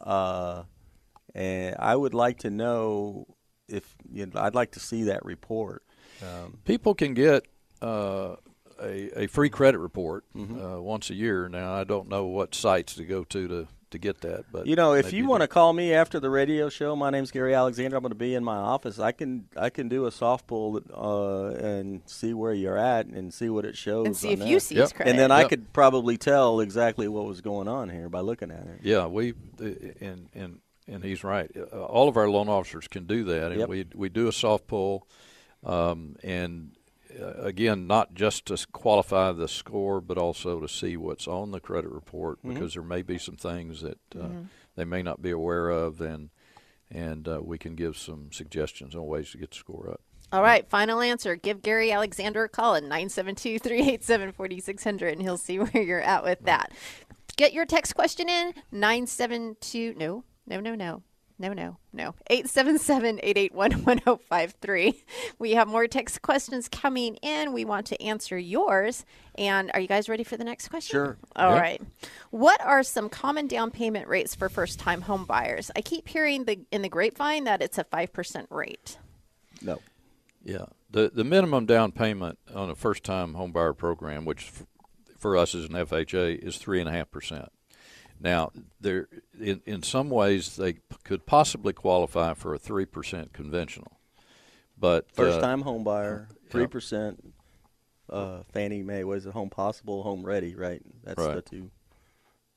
[0.00, 0.62] uh,
[1.34, 3.26] and I would like to know
[3.68, 5.82] if you know, I'd like to see that report.
[6.22, 7.46] Um, people can get.
[7.80, 8.36] Uh,
[8.80, 10.60] a, a free credit report mm-hmm.
[10.60, 11.48] uh, once a year.
[11.48, 14.76] Now I don't know what sites to go to to, to get that, but you
[14.76, 17.96] know, if you want to call me after the radio show, my name's Gary Alexander.
[17.96, 18.98] I'm going to be in my office.
[18.98, 23.32] I can I can do a soft pull uh, and see where you're at and
[23.32, 24.48] see what it shows and see if that.
[24.48, 24.94] you see yep.
[24.94, 25.10] credit.
[25.10, 25.46] And then yep.
[25.46, 28.80] I could probably tell exactly what was going on here by looking at it.
[28.82, 29.34] Yeah, we
[30.00, 31.50] and and and he's right.
[31.56, 33.68] Uh, all of our loan officers can do that, and yep.
[33.68, 35.06] we we do a soft pull.
[35.62, 36.72] Um, and
[37.18, 41.90] again, not just to qualify the score, but also to see what's on the credit
[41.90, 42.54] report mm-hmm.
[42.54, 44.42] because there may be some things that uh, mm-hmm.
[44.76, 46.30] they may not be aware of, and
[46.90, 50.00] and uh, we can give some suggestions on ways to get the score up.
[50.32, 51.34] All right, final answer.
[51.34, 56.22] Give Gary Alexander a call at 972 387 4600 and he'll see where you're at
[56.22, 56.72] with that.
[57.36, 61.02] Get your text question in 972 no, no, no, no.
[61.40, 62.14] No, no, no.
[62.30, 65.02] 877-881-1053.
[65.38, 67.54] We have more text questions coming in.
[67.54, 69.06] We want to answer yours.
[69.36, 70.92] And are you guys ready for the next question?
[70.92, 71.16] Sure.
[71.34, 71.60] All yeah.
[71.60, 71.80] right.
[72.28, 75.70] What are some common down payment rates for first-time home buyers?
[75.74, 78.98] I keep hearing the in the grapevine that it's a 5% rate.
[79.62, 79.80] No.
[80.44, 80.66] Yeah.
[80.90, 84.52] The the minimum down payment on a first-time home buyer program, which
[85.18, 87.48] for us as an FHA, is 3.5%.
[88.20, 89.08] Now, there
[89.40, 93.98] in, in some ways they p- could possibly qualify for a three percent conventional,
[94.78, 97.32] but first uh, time home buyer, three percent.
[98.08, 100.82] Uh, Fannie Mae was it Home Possible, Home Ready, right?
[101.04, 101.36] That's right.
[101.36, 101.70] the two.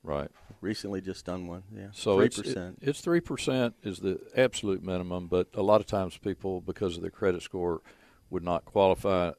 [0.01, 0.29] Right.
[0.61, 1.63] Recently, just done one.
[1.71, 1.89] Yeah.
[1.93, 2.25] So 3%.
[2.25, 6.59] it's it, it's three percent is the absolute minimum, but a lot of times people,
[6.59, 7.81] because of their credit score,
[8.29, 9.31] would not qualify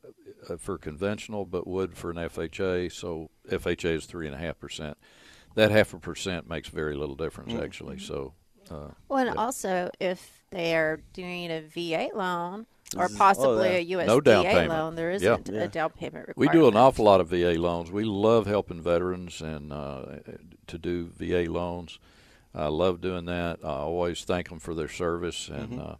[0.49, 2.93] uh, for conventional, but would for an FHA.
[2.93, 4.97] So FHA is three and a half percent
[5.55, 7.63] that half a percent makes very little difference mm-hmm.
[7.63, 7.99] actually.
[7.99, 8.35] So,
[8.71, 9.41] uh, well, and yeah.
[9.41, 13.79] also if they are doing a VA loan or possibly oh, yeah.
[13.79, 14.69] a USDA no down payment.
[14.69, 15.63] loan, there isn't yeah.
[15.63, 16.37] a down payment requirement.
[16.37, 17.91] We do an awful lot of VA loans.
[17.91, 20.05] We love helping veterans and uh,
[20.67, 21.99] to do VA loans.
[22.55, 23.59] I love doing that.
[23.65, 25.49] I always thank them for their service.
[25.49, 25.81] And mm-hmm.
[25.81, 25.95] uh,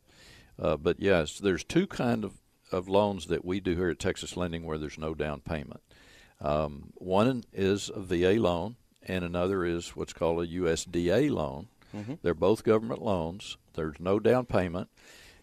[0.59, 2.35] uh, but yes, there's two kind of,
[2.71, 5.81] of loans that we do here at Texas Lending where there's no down payment.
[6.41, 11.69] Um, one is a VA loan, and another is what's called a USDA loan.
[11.95, 12.15] Mm-hmm.
[12.23, 13.57] They're both government loans.
[13.75, 14.89] There's no down payment.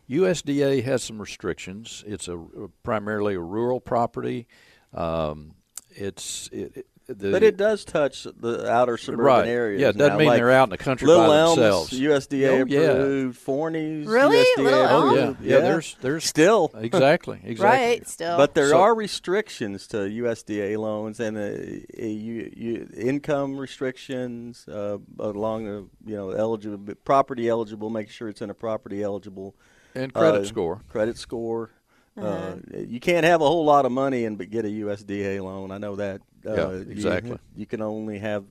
[0.09, 2.03] USDA has some restrictions.
[2.05, 2.37] It's a
[2.83, 4.47] primarily a rural property.
[4.93, 5.55] Um,
[5.91, 9.47] it's it, the, but it does touch the outer suburban right.
[9.47, 9.81] areas.
[9.81, 10.17] Yeah, it doesn't now.
[10.19, 11.91] mean like they're out in the country Little by Elms, themselves.
[11.99, 12.71] USDA oh, approved.
[12.71, 13.31] Yeah.
[13.39, 14.37] Forney's, really?
[14.57, 15.15] USDA Little Oh Elms?
[15.41, 15.49] yeah.
[15.49, 15.61] yeah, yeah.
[15.61, 18.37] There's there's still exactly exactly right still.
[18.37, 24.97] But there So- are restrictions to USDA loans and uh, you, you, income restrictions uh,
[25.19, 27.89] along the you know eligible property eligible.
[27.89, 29.55] Make sure it's in a property eligible
[29.95, 30.81] and credit uh, score.
[30.89, 31.69] Credit score.
[32.17, 32.55] uh Uh-huh.
[32.87, 35.71] you can't have a whole lot of money and but get a USDA loan.
[35.71, 36.21] I know that.
[36.45, 37.37] Uh, Yeah, you- exactly.
[37.55, 38.45] You, can only have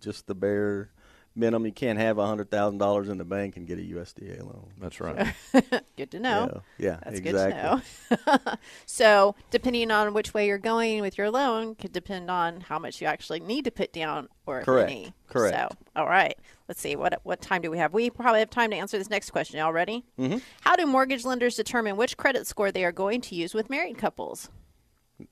[0.00, 0.90] just the bare
[1.34, 1.66] minimum.
[1.66, 4.68] You can't have a hundred thousand dollars in the bank and get a USDA loan.
[4.80, 5.34] That's right.
[5.96, 6.62] good to know.
[6.78, 7.80] Yeah, yeah That's exactly.
[8.10, 8.54] good to know.
[8.86, 13.00] so, depending on which way you're going with your loan, could depend on how much
[13.00, 14.90] you actually need to put down, or if Correct.
[14.90, 15.14] any.
[15.28, 15.56] Correct.
[15.72, 16.38] So, all right.
[16.68, 17.92] Let's see what what time do we have?
[17.92, 19.58] We probably have time to answer this next question.
[19.58, 19.72] Y'all?
[19.72, 20.38] Mm-hmm.
[20.62, 23.98] How do mortgage lenders determine which credit score they are going to use with married
[23.98, 24.48] couples?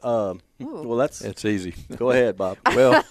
[0.03, 1.75] Um, well, that's It's easy.
[1.97, 2.59] go ahead, Bob.
[2.67, 3.05] well,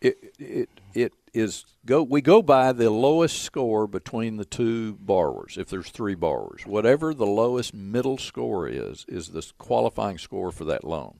[0.00, 2.02] it it it is go.
[2.02, 5.56] We go by the lowest score between the two borrowers.
[5.58, 10.64] If there's three borrowers, whatever the lowest middle score is, is the qualifying score for
[10.66, 11.18] that loan.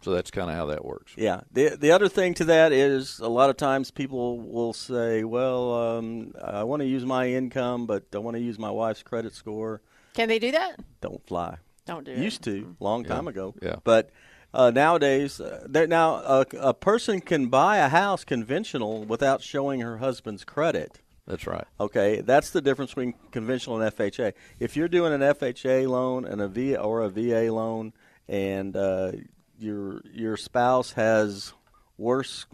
[0.00, 1.12] So that's kind of how that works.
[1.16, 1.42] Yeah.
[1.52, 5.72] The the other thing to that is a lot of times people will say, "Well,
[5.74, 9.34] um, I want to use my income, but I want to use my wife's credit
[9.34, 9.80] score."
[10.14, 10.80] Can they do that?
[11.00, 11.58] Don't fly.
[11.86, 12.18] Don't do it.
[12.18, 13.54] Used to, long time ago.
[13.60, 13.76] Yeah.
[13.82, 14.10] But
[14.54, 19.98] uh, nowadays, uh, now a, a person can buy a house conventional without showing her
[19.98, 21.00] husband's credit.
[21.26, 21.64] That's right.
[21.78, 24.32] Okay, that's the difference between conventional and FHA.
[24.58, 27.92] If you're doing an FHA loan and a V or a VA loan,
[28.28, 29.12] and uh,
[29.58, 31.52] your your spouse has
[31.96, 32.46] worse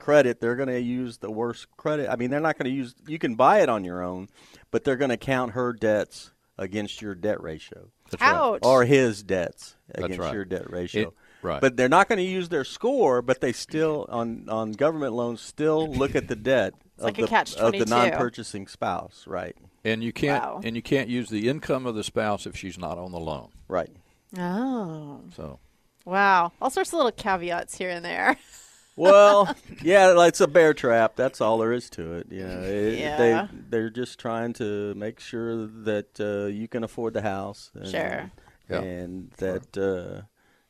[0.00, 2.10] credit, they're going to use the worst credit.
[2.10, 2.94] I mean, they're not going to use.
[3.06, 4.28] You can buy it on your own,
[4.70, 8.58] but they're going to count her debts against your debt ratio, That's right.
[8.62, 10.34] Or his debts That's against right.
[10.34, 11.08] your debt ratio.
[11.08, 11.60] It- right.
[11.60, 15.40] But they're not going to use their score, but they still on on government loans
[15.40, 19.24] still look at the debt of, like a the, of the non-purchasing spouse.
[19.26, 19.56] Right.
[19.84, 20.60] And you can't Wow.
[20.64, 23.48] and you can't use the income of the spouse if she's not on the loan.
[23.68, 23.90] Right.
[24.38, 25.58] Oh, So
[26.04, 26.52] wow.
[26.60, 28.36] All sorts of little caveats here and there.
[28.98, 31.14] Well, yeah, it's a bear trap.
[31.16, 32.26] That's all there is to it.
[32.30, 33.16] You know, it, Yeah.
[33.16, 37.70] they they're just trying to make sure that uh, you can afford the house.
[37.74, 38.30] And, Sure.
[38.68, 38.80] Yeah.
[38.80, 40.22] And that uh,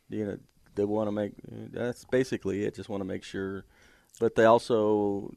[0.09, 0.39] you know
[0.74, 1.33] they want to make.
[1.72, 2.74] That's basically it.
[2.76, 3.64] Just want to make sure,
[4.20, 5.33] but they also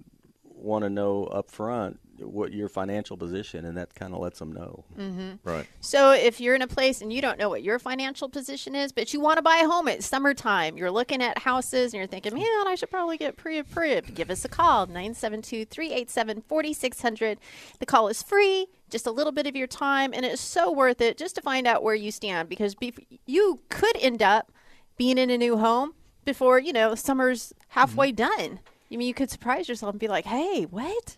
[0.62, 4.52] want to know up front what your financial position, and that kind of lets them
[4.52, 4.84] know.
[4.98, 5.32] Mm-hmm.
[5.44, 5.66] right.
[5.80, 8.92] So if you're in a place and you don't know what your financial position is,
[8.92, 12.08] but you want to buy a home at summertime, you're looking at houses and you're
[12.08, 14.14] thinking, man, I should probably get pre-approved.
[14.14, 17.38] Give us a call, 972-387-4600.
[17.80, 21.02] The call is free, just a little bit of your time, and it's so worth
[21.02, 24.52] it just to find out where you stand because bef- you could end up
[24.98, 25.94] being in a new home
[26.26, 27.80] before, you know, summer's mm-hmm.
[27.80, 28.60] halfway done.
[28.92, 31.18] I mean, you could surprise yourself and be like, hey, what?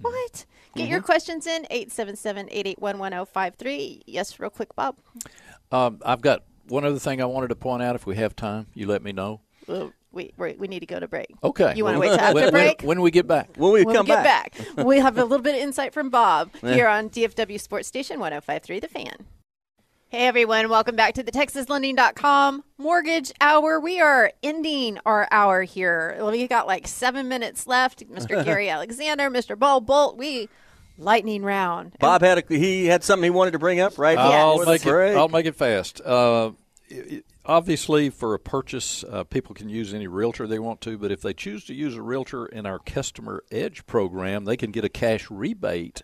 [0.00, 0.44] What?
[0.74, 4.02] Get your questions in 877-881-1053.
[4.06, 4.96] Yes, real quick, Bob.
[5.72, 7.94] Um, I've got one other thing I wanted to point out.
[7.94, 9.40] If we have time, you let me know.
[9.66, 11.34] Well, we we we need to go to break.
[11.42, 11.72] Okay.
[11.74, 12.82] You want to wait till after when, break?
[12.82, 13.48] When, when we get back.
[13.56, 15.92] When we when come we get back, back, we have a little bit of insight
[15.92, 19.26] from Bob here on DFW Sports Station 1053 The Fan.
[20.08, 23.80] Hey everyone, welcome back to the TexasLending.com Mortgage Hour.
[23.80, 26.16] We are ending our hour here.
[26.24, 28.08] We got like seven minutes left.
[28.10, 28.44] Mr.
[28.44, 29.58] Gary Alexander, Mr.
[29.58, 30.48] Bob Bolt, we
[30.96, 31.96] lightning round.
[31.98, 34.86] Bob had a, he had something he wanted to bring up right I'll before make
[34.86, 34.88] it.
[34.88, 35.16] break.
[35.16, 36.00] I'll make it fast.
[36.02, 36.52] Uh,
[36.90, 40.96] i- i- obviously, for a purchase, uh, people can use any realtor they want to.
[40.96, 44.70] But if they choose to use a realtor in our Customer Edge program, they can
[44.70, 46.02] get a cash rebate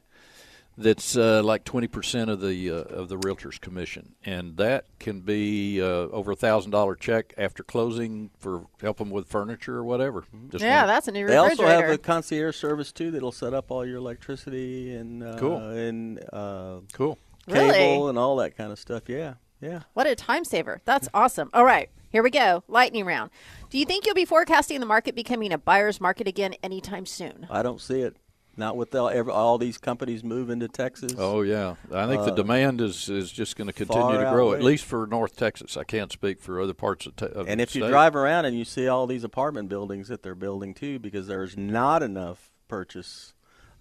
[0.79, 5.21] that's uh, like twenty percent of the uh, of the realtor's commission, and that can
[5.21, 9.85] be uh, over a thousand dollar check after closing for help them with furniture or
[9.85, 10.25] whatever.
[10.51, 13.53] Just Yeah, one- that's a new They also have a concierge service too that'll set
[13.55, 15.59] up all your electricity and uh, Cool.
[15.59, 17.19] and uh, cool.
[17.49, 18.09] cable Really?
[18.09, 19.09] and all that kind of stuff.
[19.09, 19.81] Yeah, yeah.
[19.95, 20.81] What a time saver.
[20.85, 21.51] That's awesome.
[21.53, 22.65] All right, here we go.
[22.67, 23.31] Lightning round.
[23.69, 27.47] Do you think you'll be forecasting the market becoming a buyer's market again anytime soon?
[27.51, 28.17] I don't see it.
[28.57, 31.15] Not with all, every, all these companies moving to Texas.
[31.17, 34.53] Oh yeah, I think the demand is is just going to continue Uh, to grow.
[34.53, 37.17] At least for North Texas, I can't speak for other parts of.
[37.17, 37.91] Te- of and the if you state.
[37.91, 41.57] drive around and you see all these apartment buildings that they're building too, because there's
[41.57, 43.33] not enough purchase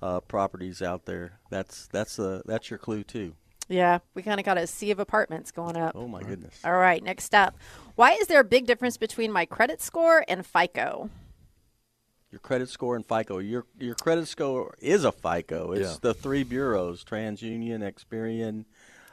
[0.02, 1.40] uh, properties out there.
[1.50, 3.34] That's that's a that's your clue too.
[3.68, 5.96] Yeah, we kind of got a sea of apartments going up.
[5.96, 6.60] Oh my goodness.
[6.64, 7.56] All right, next up.
[7.96, 11.10] Why is there a big difference between my credit score and FICO?
[12.32, 13.40] Your credit score and FICO.
[13.40, 15.74] Your your credit score is a FICO.
[15.74, 15.98] It's Yeah.
[16.02, 18.66] the three bureaus: TransUnion, Experian,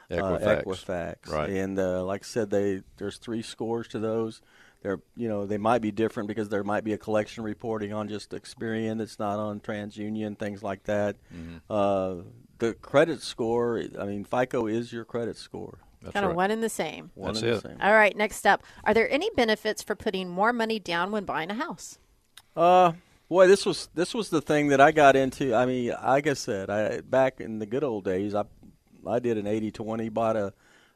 [0.09, 0.41] Equifax.
[0.41, 1.29] Uh, Equifax.
[1.29, 1.49] Right.
[1.49, 4.41] And uh, like I said, they there's three scores to those.
[4.81, 8.07] They're you know they might be different because there might be a collection reporting on
[8.07, 11.17] just Experian that's not on TransUnion, things like that.
[11.35, 11.57] Mm-hmm.
[11.69, 12.23] Uh,
[12.59, 13.83] the credit score.
[13.99, 15.79] I mean, FICO is your credit score.
[16.01, 16.37] That's kind of right.
[16.37, 17.11] one and the same.
[17.15, 17.61] One That's and the it.
[17.63, 17.77] same.
[17.81, 18.63] All right, next up.
[18.85, 21.99] Are there any benefits for putting more money down when buying a house?
[22.55, 22.93] Uh,
[23.29, 25.55] boy, this was this was the thing that I got into.
[25.55, 28.43] I mean, like I said, I back in the good old days, I
[29.07, 30.53] I did an 80-20, bought a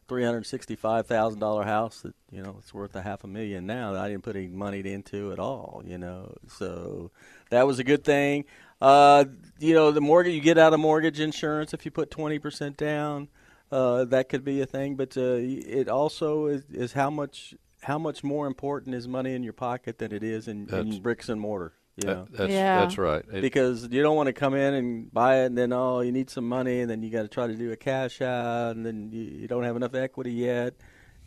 [0.08, 3.66] three hundred sixty-five thousand dollar house that you know it's worth a half a million
[3.66, 3.94] now.
[3.94, 5.82] That I didn't put any money into at all.
[5.86, 7.12] You know, so
[7.50, 8.46] that was a good thing.
[8.82, 9.26] Uh,
[9.60, 12.78] you know, the mortgage you get out of mortgage insurance if you put twenty percent
[12.78, 13.30] down.
[13.72, 17.98] Uh, that could be a thing, but uh, it also is, is how much how
[17.98, 21.42] much more important is money in your pocket than it is in, in bricks and
[21.42, 21.74] mortar.
[21.98, 22.26] You know?
[22.32, 22.80] That- that's Yeah.
[22.82, 23.24] that's right.
[23.32, 26.12] It- because you don't want to come in and buy it and then oh you
[26.12, 28.86] need some money and then you got to try to do a cash out and
[28.86, 30.74] then you, you don't have enough equity yet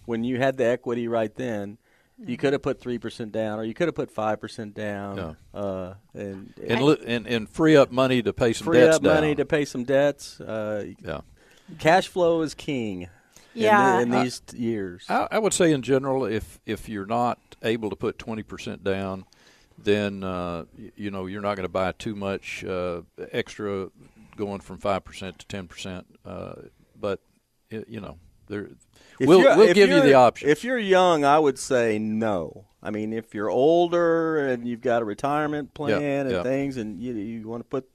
[0.06, 1.78] when you had the equity right then
[2.18, 5.60] you could have put 3% down or you could have put 5% down Yeah.
[5.60, 8.74] uh, and, and, li- and and free up money to pay some debts.
[8.74, 11.20] free debts up money to pay some debts uh, yeah.
[11.78, 13.08] cash flow is king in
[13.62, 13.96] Yeah.
[13.96, 17.38] the- in, these t- years I, I would say in general, if if you're not
[17.62, 19.24] able to put 20% down,
[19.78, 20.64] then uh,
[20.96, 23.02] you know you're not going to buy too much uh,
[23.32, 23.90] extra
[24.36, 26.04] going from 5% to 10%.
[26.24, 26.54] Uh,
[26.98, 27.20] but
[27.70, 28.18] you know,
[28.48, 28.68] there
[29.20, 30.48] we'll, we'll give you the option.
[30.48, 32.66] If you're young, I would say no.
[32.82, 36.42] I mean, if you're older and you've got a retirement plan yep, and yep.
[36.44, 37.90] things, and you you want to put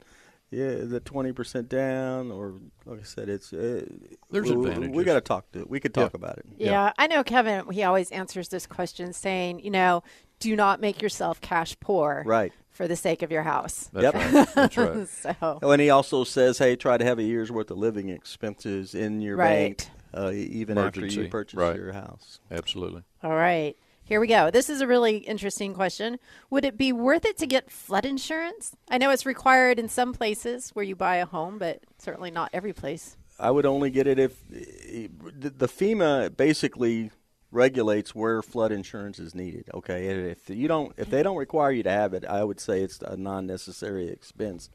[0.49, 2.55] yeah the twenty percent down, or
[2.85, 3.85] like I said, it's uh,
[4.29, 4.95] there's we, advantages.
[4.95, 5.61] We got to talk to.
[5.61, 5.69] it.
[5.69, 6.45] We could talk about it.
[6.57, 6.71] Yeah.
[6.71, 7.71] yeah, I know Kevin.
[7.71, 10.03] He always answers this question saying, you know,
[10.41, 12.23] do not make yourself cash poor.
[12.25, 13.89] Right for the sake of your house.
[13.93, 14.13] That's yep.
[14.15, 14.55] right.
[14.55, 14.77] That's
[15.25, 15.37] right.
[15.39, 15.59] so.
[15.61, 19.21] And he also says, hey, try to have a year's worth of living expenses in
[19.21, 19.77] your right.
[19.77, 21.07] bank, uh, even Emergency.
[21.07, 21.75] after you purchase right.
[21.75, 22.39] your house.
[22.49, 23.03] Absolutely.
[23.23, 23.75] All right.
[24.03, 24.49] Here we go.
[24.49, 26.17] This is a really interesting question.
[26.49, 28.75] Would it be worth it to get flood insurance?
[28.89, 32.49] I know it's required in some places where you buy a home, but certainly not
[32.51, 33.15] every place.
[33.39, 37.11] I would only get it if the FEMA basically
[37.51, 39.69] regulates where flood insurance is needed.
[39.73, 42.81] Okay, if you don't, if they don't require you to have it, I would say
[42.81, 44.69] it's a non-necessary expense.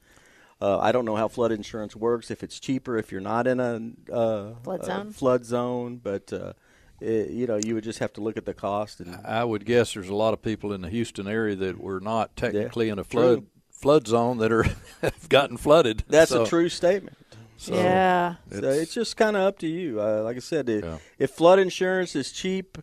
[0.60, 2.30] Uh, I don't know how flood insurance works.
[2.30, 6.54] If it's cheaper if you're not in a uh, flood zone, flood zone, but uh,
[7.00, 9.00] it, you know you would just have to look at the cost.
[9.00, 12.00] And I would guess there's a lot of people in the Houston area that were
[12.00, 13.46] not technically yeah, in a flood true.
[13.70, 14.62] flood zone that are
[15.02, 16.04] have gotten flooded.
[16.08, 17.16] That's so, a true statement.
[17.56, 18.36] So yeah.
[18.50, 20.00] It's, so it's just kind of up to you.
[20.00, 20.98] Uh, like I said, if, yeah.
[21.18, 22.78] if flood insurance is cheap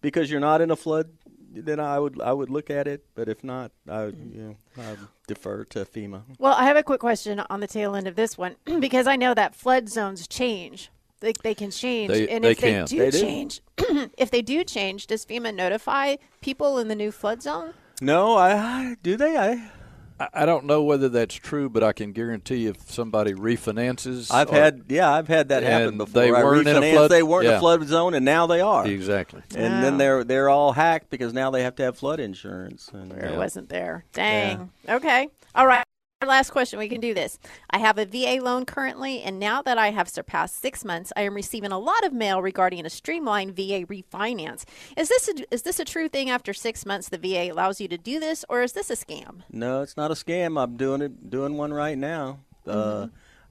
[0.00, 1.10] because you're not in a flood,
[1.52, 3.04] then I would I would look at it.
[3.14, 6.22] But if not, I would, you know, I would defer to FEMA.
[6.38, 9.16] Well, I have a quick question on the tail end of this one because I
[9.16, 10.90] know that flood zones change.
[11.20, 12.84] They, they can change, They- and they if can.
[12.84, 13.20] they do They do.
[13.20, 13.60] change,
[14.18, 17.72] if they do change, does FEMA notify people in the new flood zone?
[18.02, 19.38] No, I, I do they?
[19.38, 19.70] I
[20.18, 24.50] I, I don't know whether that's true, but I can guarantee if somebody refinances, I've
[24.50, 26.22] or- had yeah I've had that happen before.
[26.22, 28.60] they I weren't in a flood- They weren't in a flood zone, and now they
[28.60, 28.86] are.
[28.86, 29.42] exactly.
[29.54, 29.80] And Wow.
[29.82, 32.90] then they're they're all hacked because now they have to have flood insurance.
[32.92, 33.36] And, Or it yeah.
[33.38, 34.04] wasn't there.
[34.12, 34.70] Dang.
[34.88, 35.28] Okay.
[35.54, 35.84] All right.
[36.22, 36.78] Our last question.
[36.78, 37.38] We can do this.
[37.68, 41.20] I have a VA loan currently, and now that I have surpassed six months, I
[41.20, 44.64] am receiving a lot of mail regarding a streamlined VA refinance.
[44.96, 46.30] Is this a, is this a true thing?
[46.30, 49.42] After six months, the VA allows you to do this, or is this a scam?
[49.52, 50.58] No, it's not a scam.
[50.58, 52.40] I'm doing it, doing one right now.
[52.66, 53.04] Mm-hmm.
[53.04, 53.08] Uh,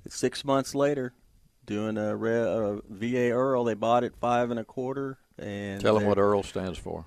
[0.09, 1.13] six months later,
[1.67, 3.67] doing a, re, a VA IRRRL.
[3.67, 5.19] They bought it five and a quarter.
[5.37, 7.05] And Tell them what IRRRL stands for.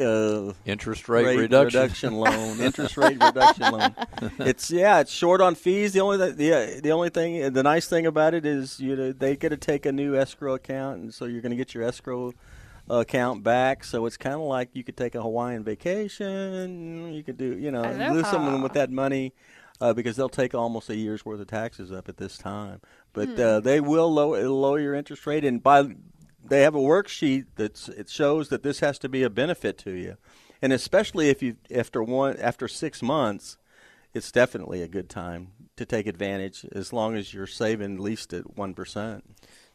[0.00, 2.14] Uh, Interest rate, reduction.
[2.14, 3.94] loan, interest rate reduction loan.
[4.38, 5.92] It's yeah, it's short on fees.
[5.92, 9.12] The only th- the the only thing, the nice thing about it is you know
[9.12, 11.84] they get to take a new escrow account, and so you're going to get your
[11.84, 12.32] escrow
[12.88, 13.84] account back.
[13.84, 17.12] So it's kind of like you could take a Hawaiian vacation.
[17.12, 18.62] You could do you know do something Aloha.
[18.62, 19.34] with that money.
[19.82, 22.82] Uh, because they'll take almost a year's worth of taxes up at this time,
[23.14, 25.88] but uh, they will lower it'll lower your interest rate, and by
[26.44, 29.92] they have a worksheet that it shows that this has to be a benefit to
[29.92, 30.16] you,
[30.62, 33.56] and especially if you after one after six months,
[34.14, 38.32] it's definitely a good time to take advantage as long as you're saving at least
[38.32, 39.24] at one percent.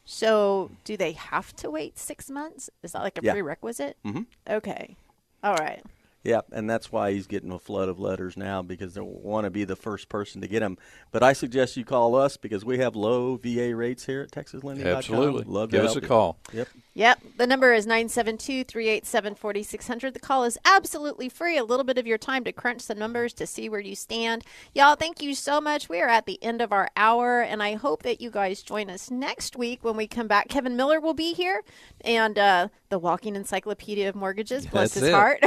[0.04, 2.70] So, do they have to wait six months?
[2.82, 3.32] Is that like a Yeah.
[3.32, 3.96] prerequisite?
[4.04, 4.26] Mhm.
[4.48, 4.96] Okay.
[5.42, 5.82] All right.
[6.26, 9.50] Yeah, and that's why he's getting a flood of letters now because they want to
[9.50, 10.76] be the first person to get them.
[11.12, 14.86] But I suggest you call us because we have low VA rates here at TexasLending.com.
[14.88, 15.44] Absolutely.
[15.44, 16.06] Love to Give us a you.
[16.08, 16.38] call.
[16.52, 16.68] Yep.
[16.94, 17.20] Yep.
[17.36, 20.14] The number is 972 387 4600.
[20.14, 21.58] The call is absolutely free.
[21.58, 24.42] A little bit of your time to crunch the numbers to see where you stand.
[24.74, 25.88] Y'all, thank you so much.
[25.88, 28.90] We are at the end of our hour, and I hope that you guys join
[28.90, 30.48] us next week when we come back.
[30.48, 31.62] Kevin Miller will be here,
[32.00, 35.14] and uh, the walking encyclopedia of mortgages, bless That's his it.
[35.14, 35.40] heart,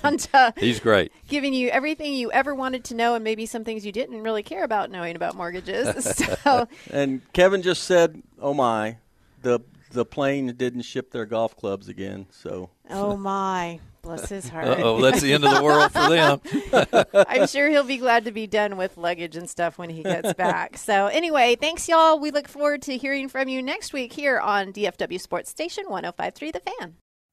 [0.32, 1.12] and uh, He's great.
[1.28, 4.42] giving you everything you ever wanted to know and maybe some things you didn't really
[4.42, 6.04] care about knowing about mortgages.
[6.44, 8.98] so, And Kevin just said, "Oh my,
[9.42, 9.60] the
[9.90, 14.66] the plane didn't ship their golf clubs again." So oh my, bless his heart.
[14.80, 17.24] Oh, that's the end of the world for them.
[17.28, 20.32] I'm sure he'll be glad to be done with luggage and stuff when he gets
[20.34, 20.76] back.
[20.76, 22.18] So, anyway, thanks, y'all.
[22.18, 26.50] We look forward to hearing from you next week here on DFW Sports Station 1053
[26.50, 26.96] The Fan.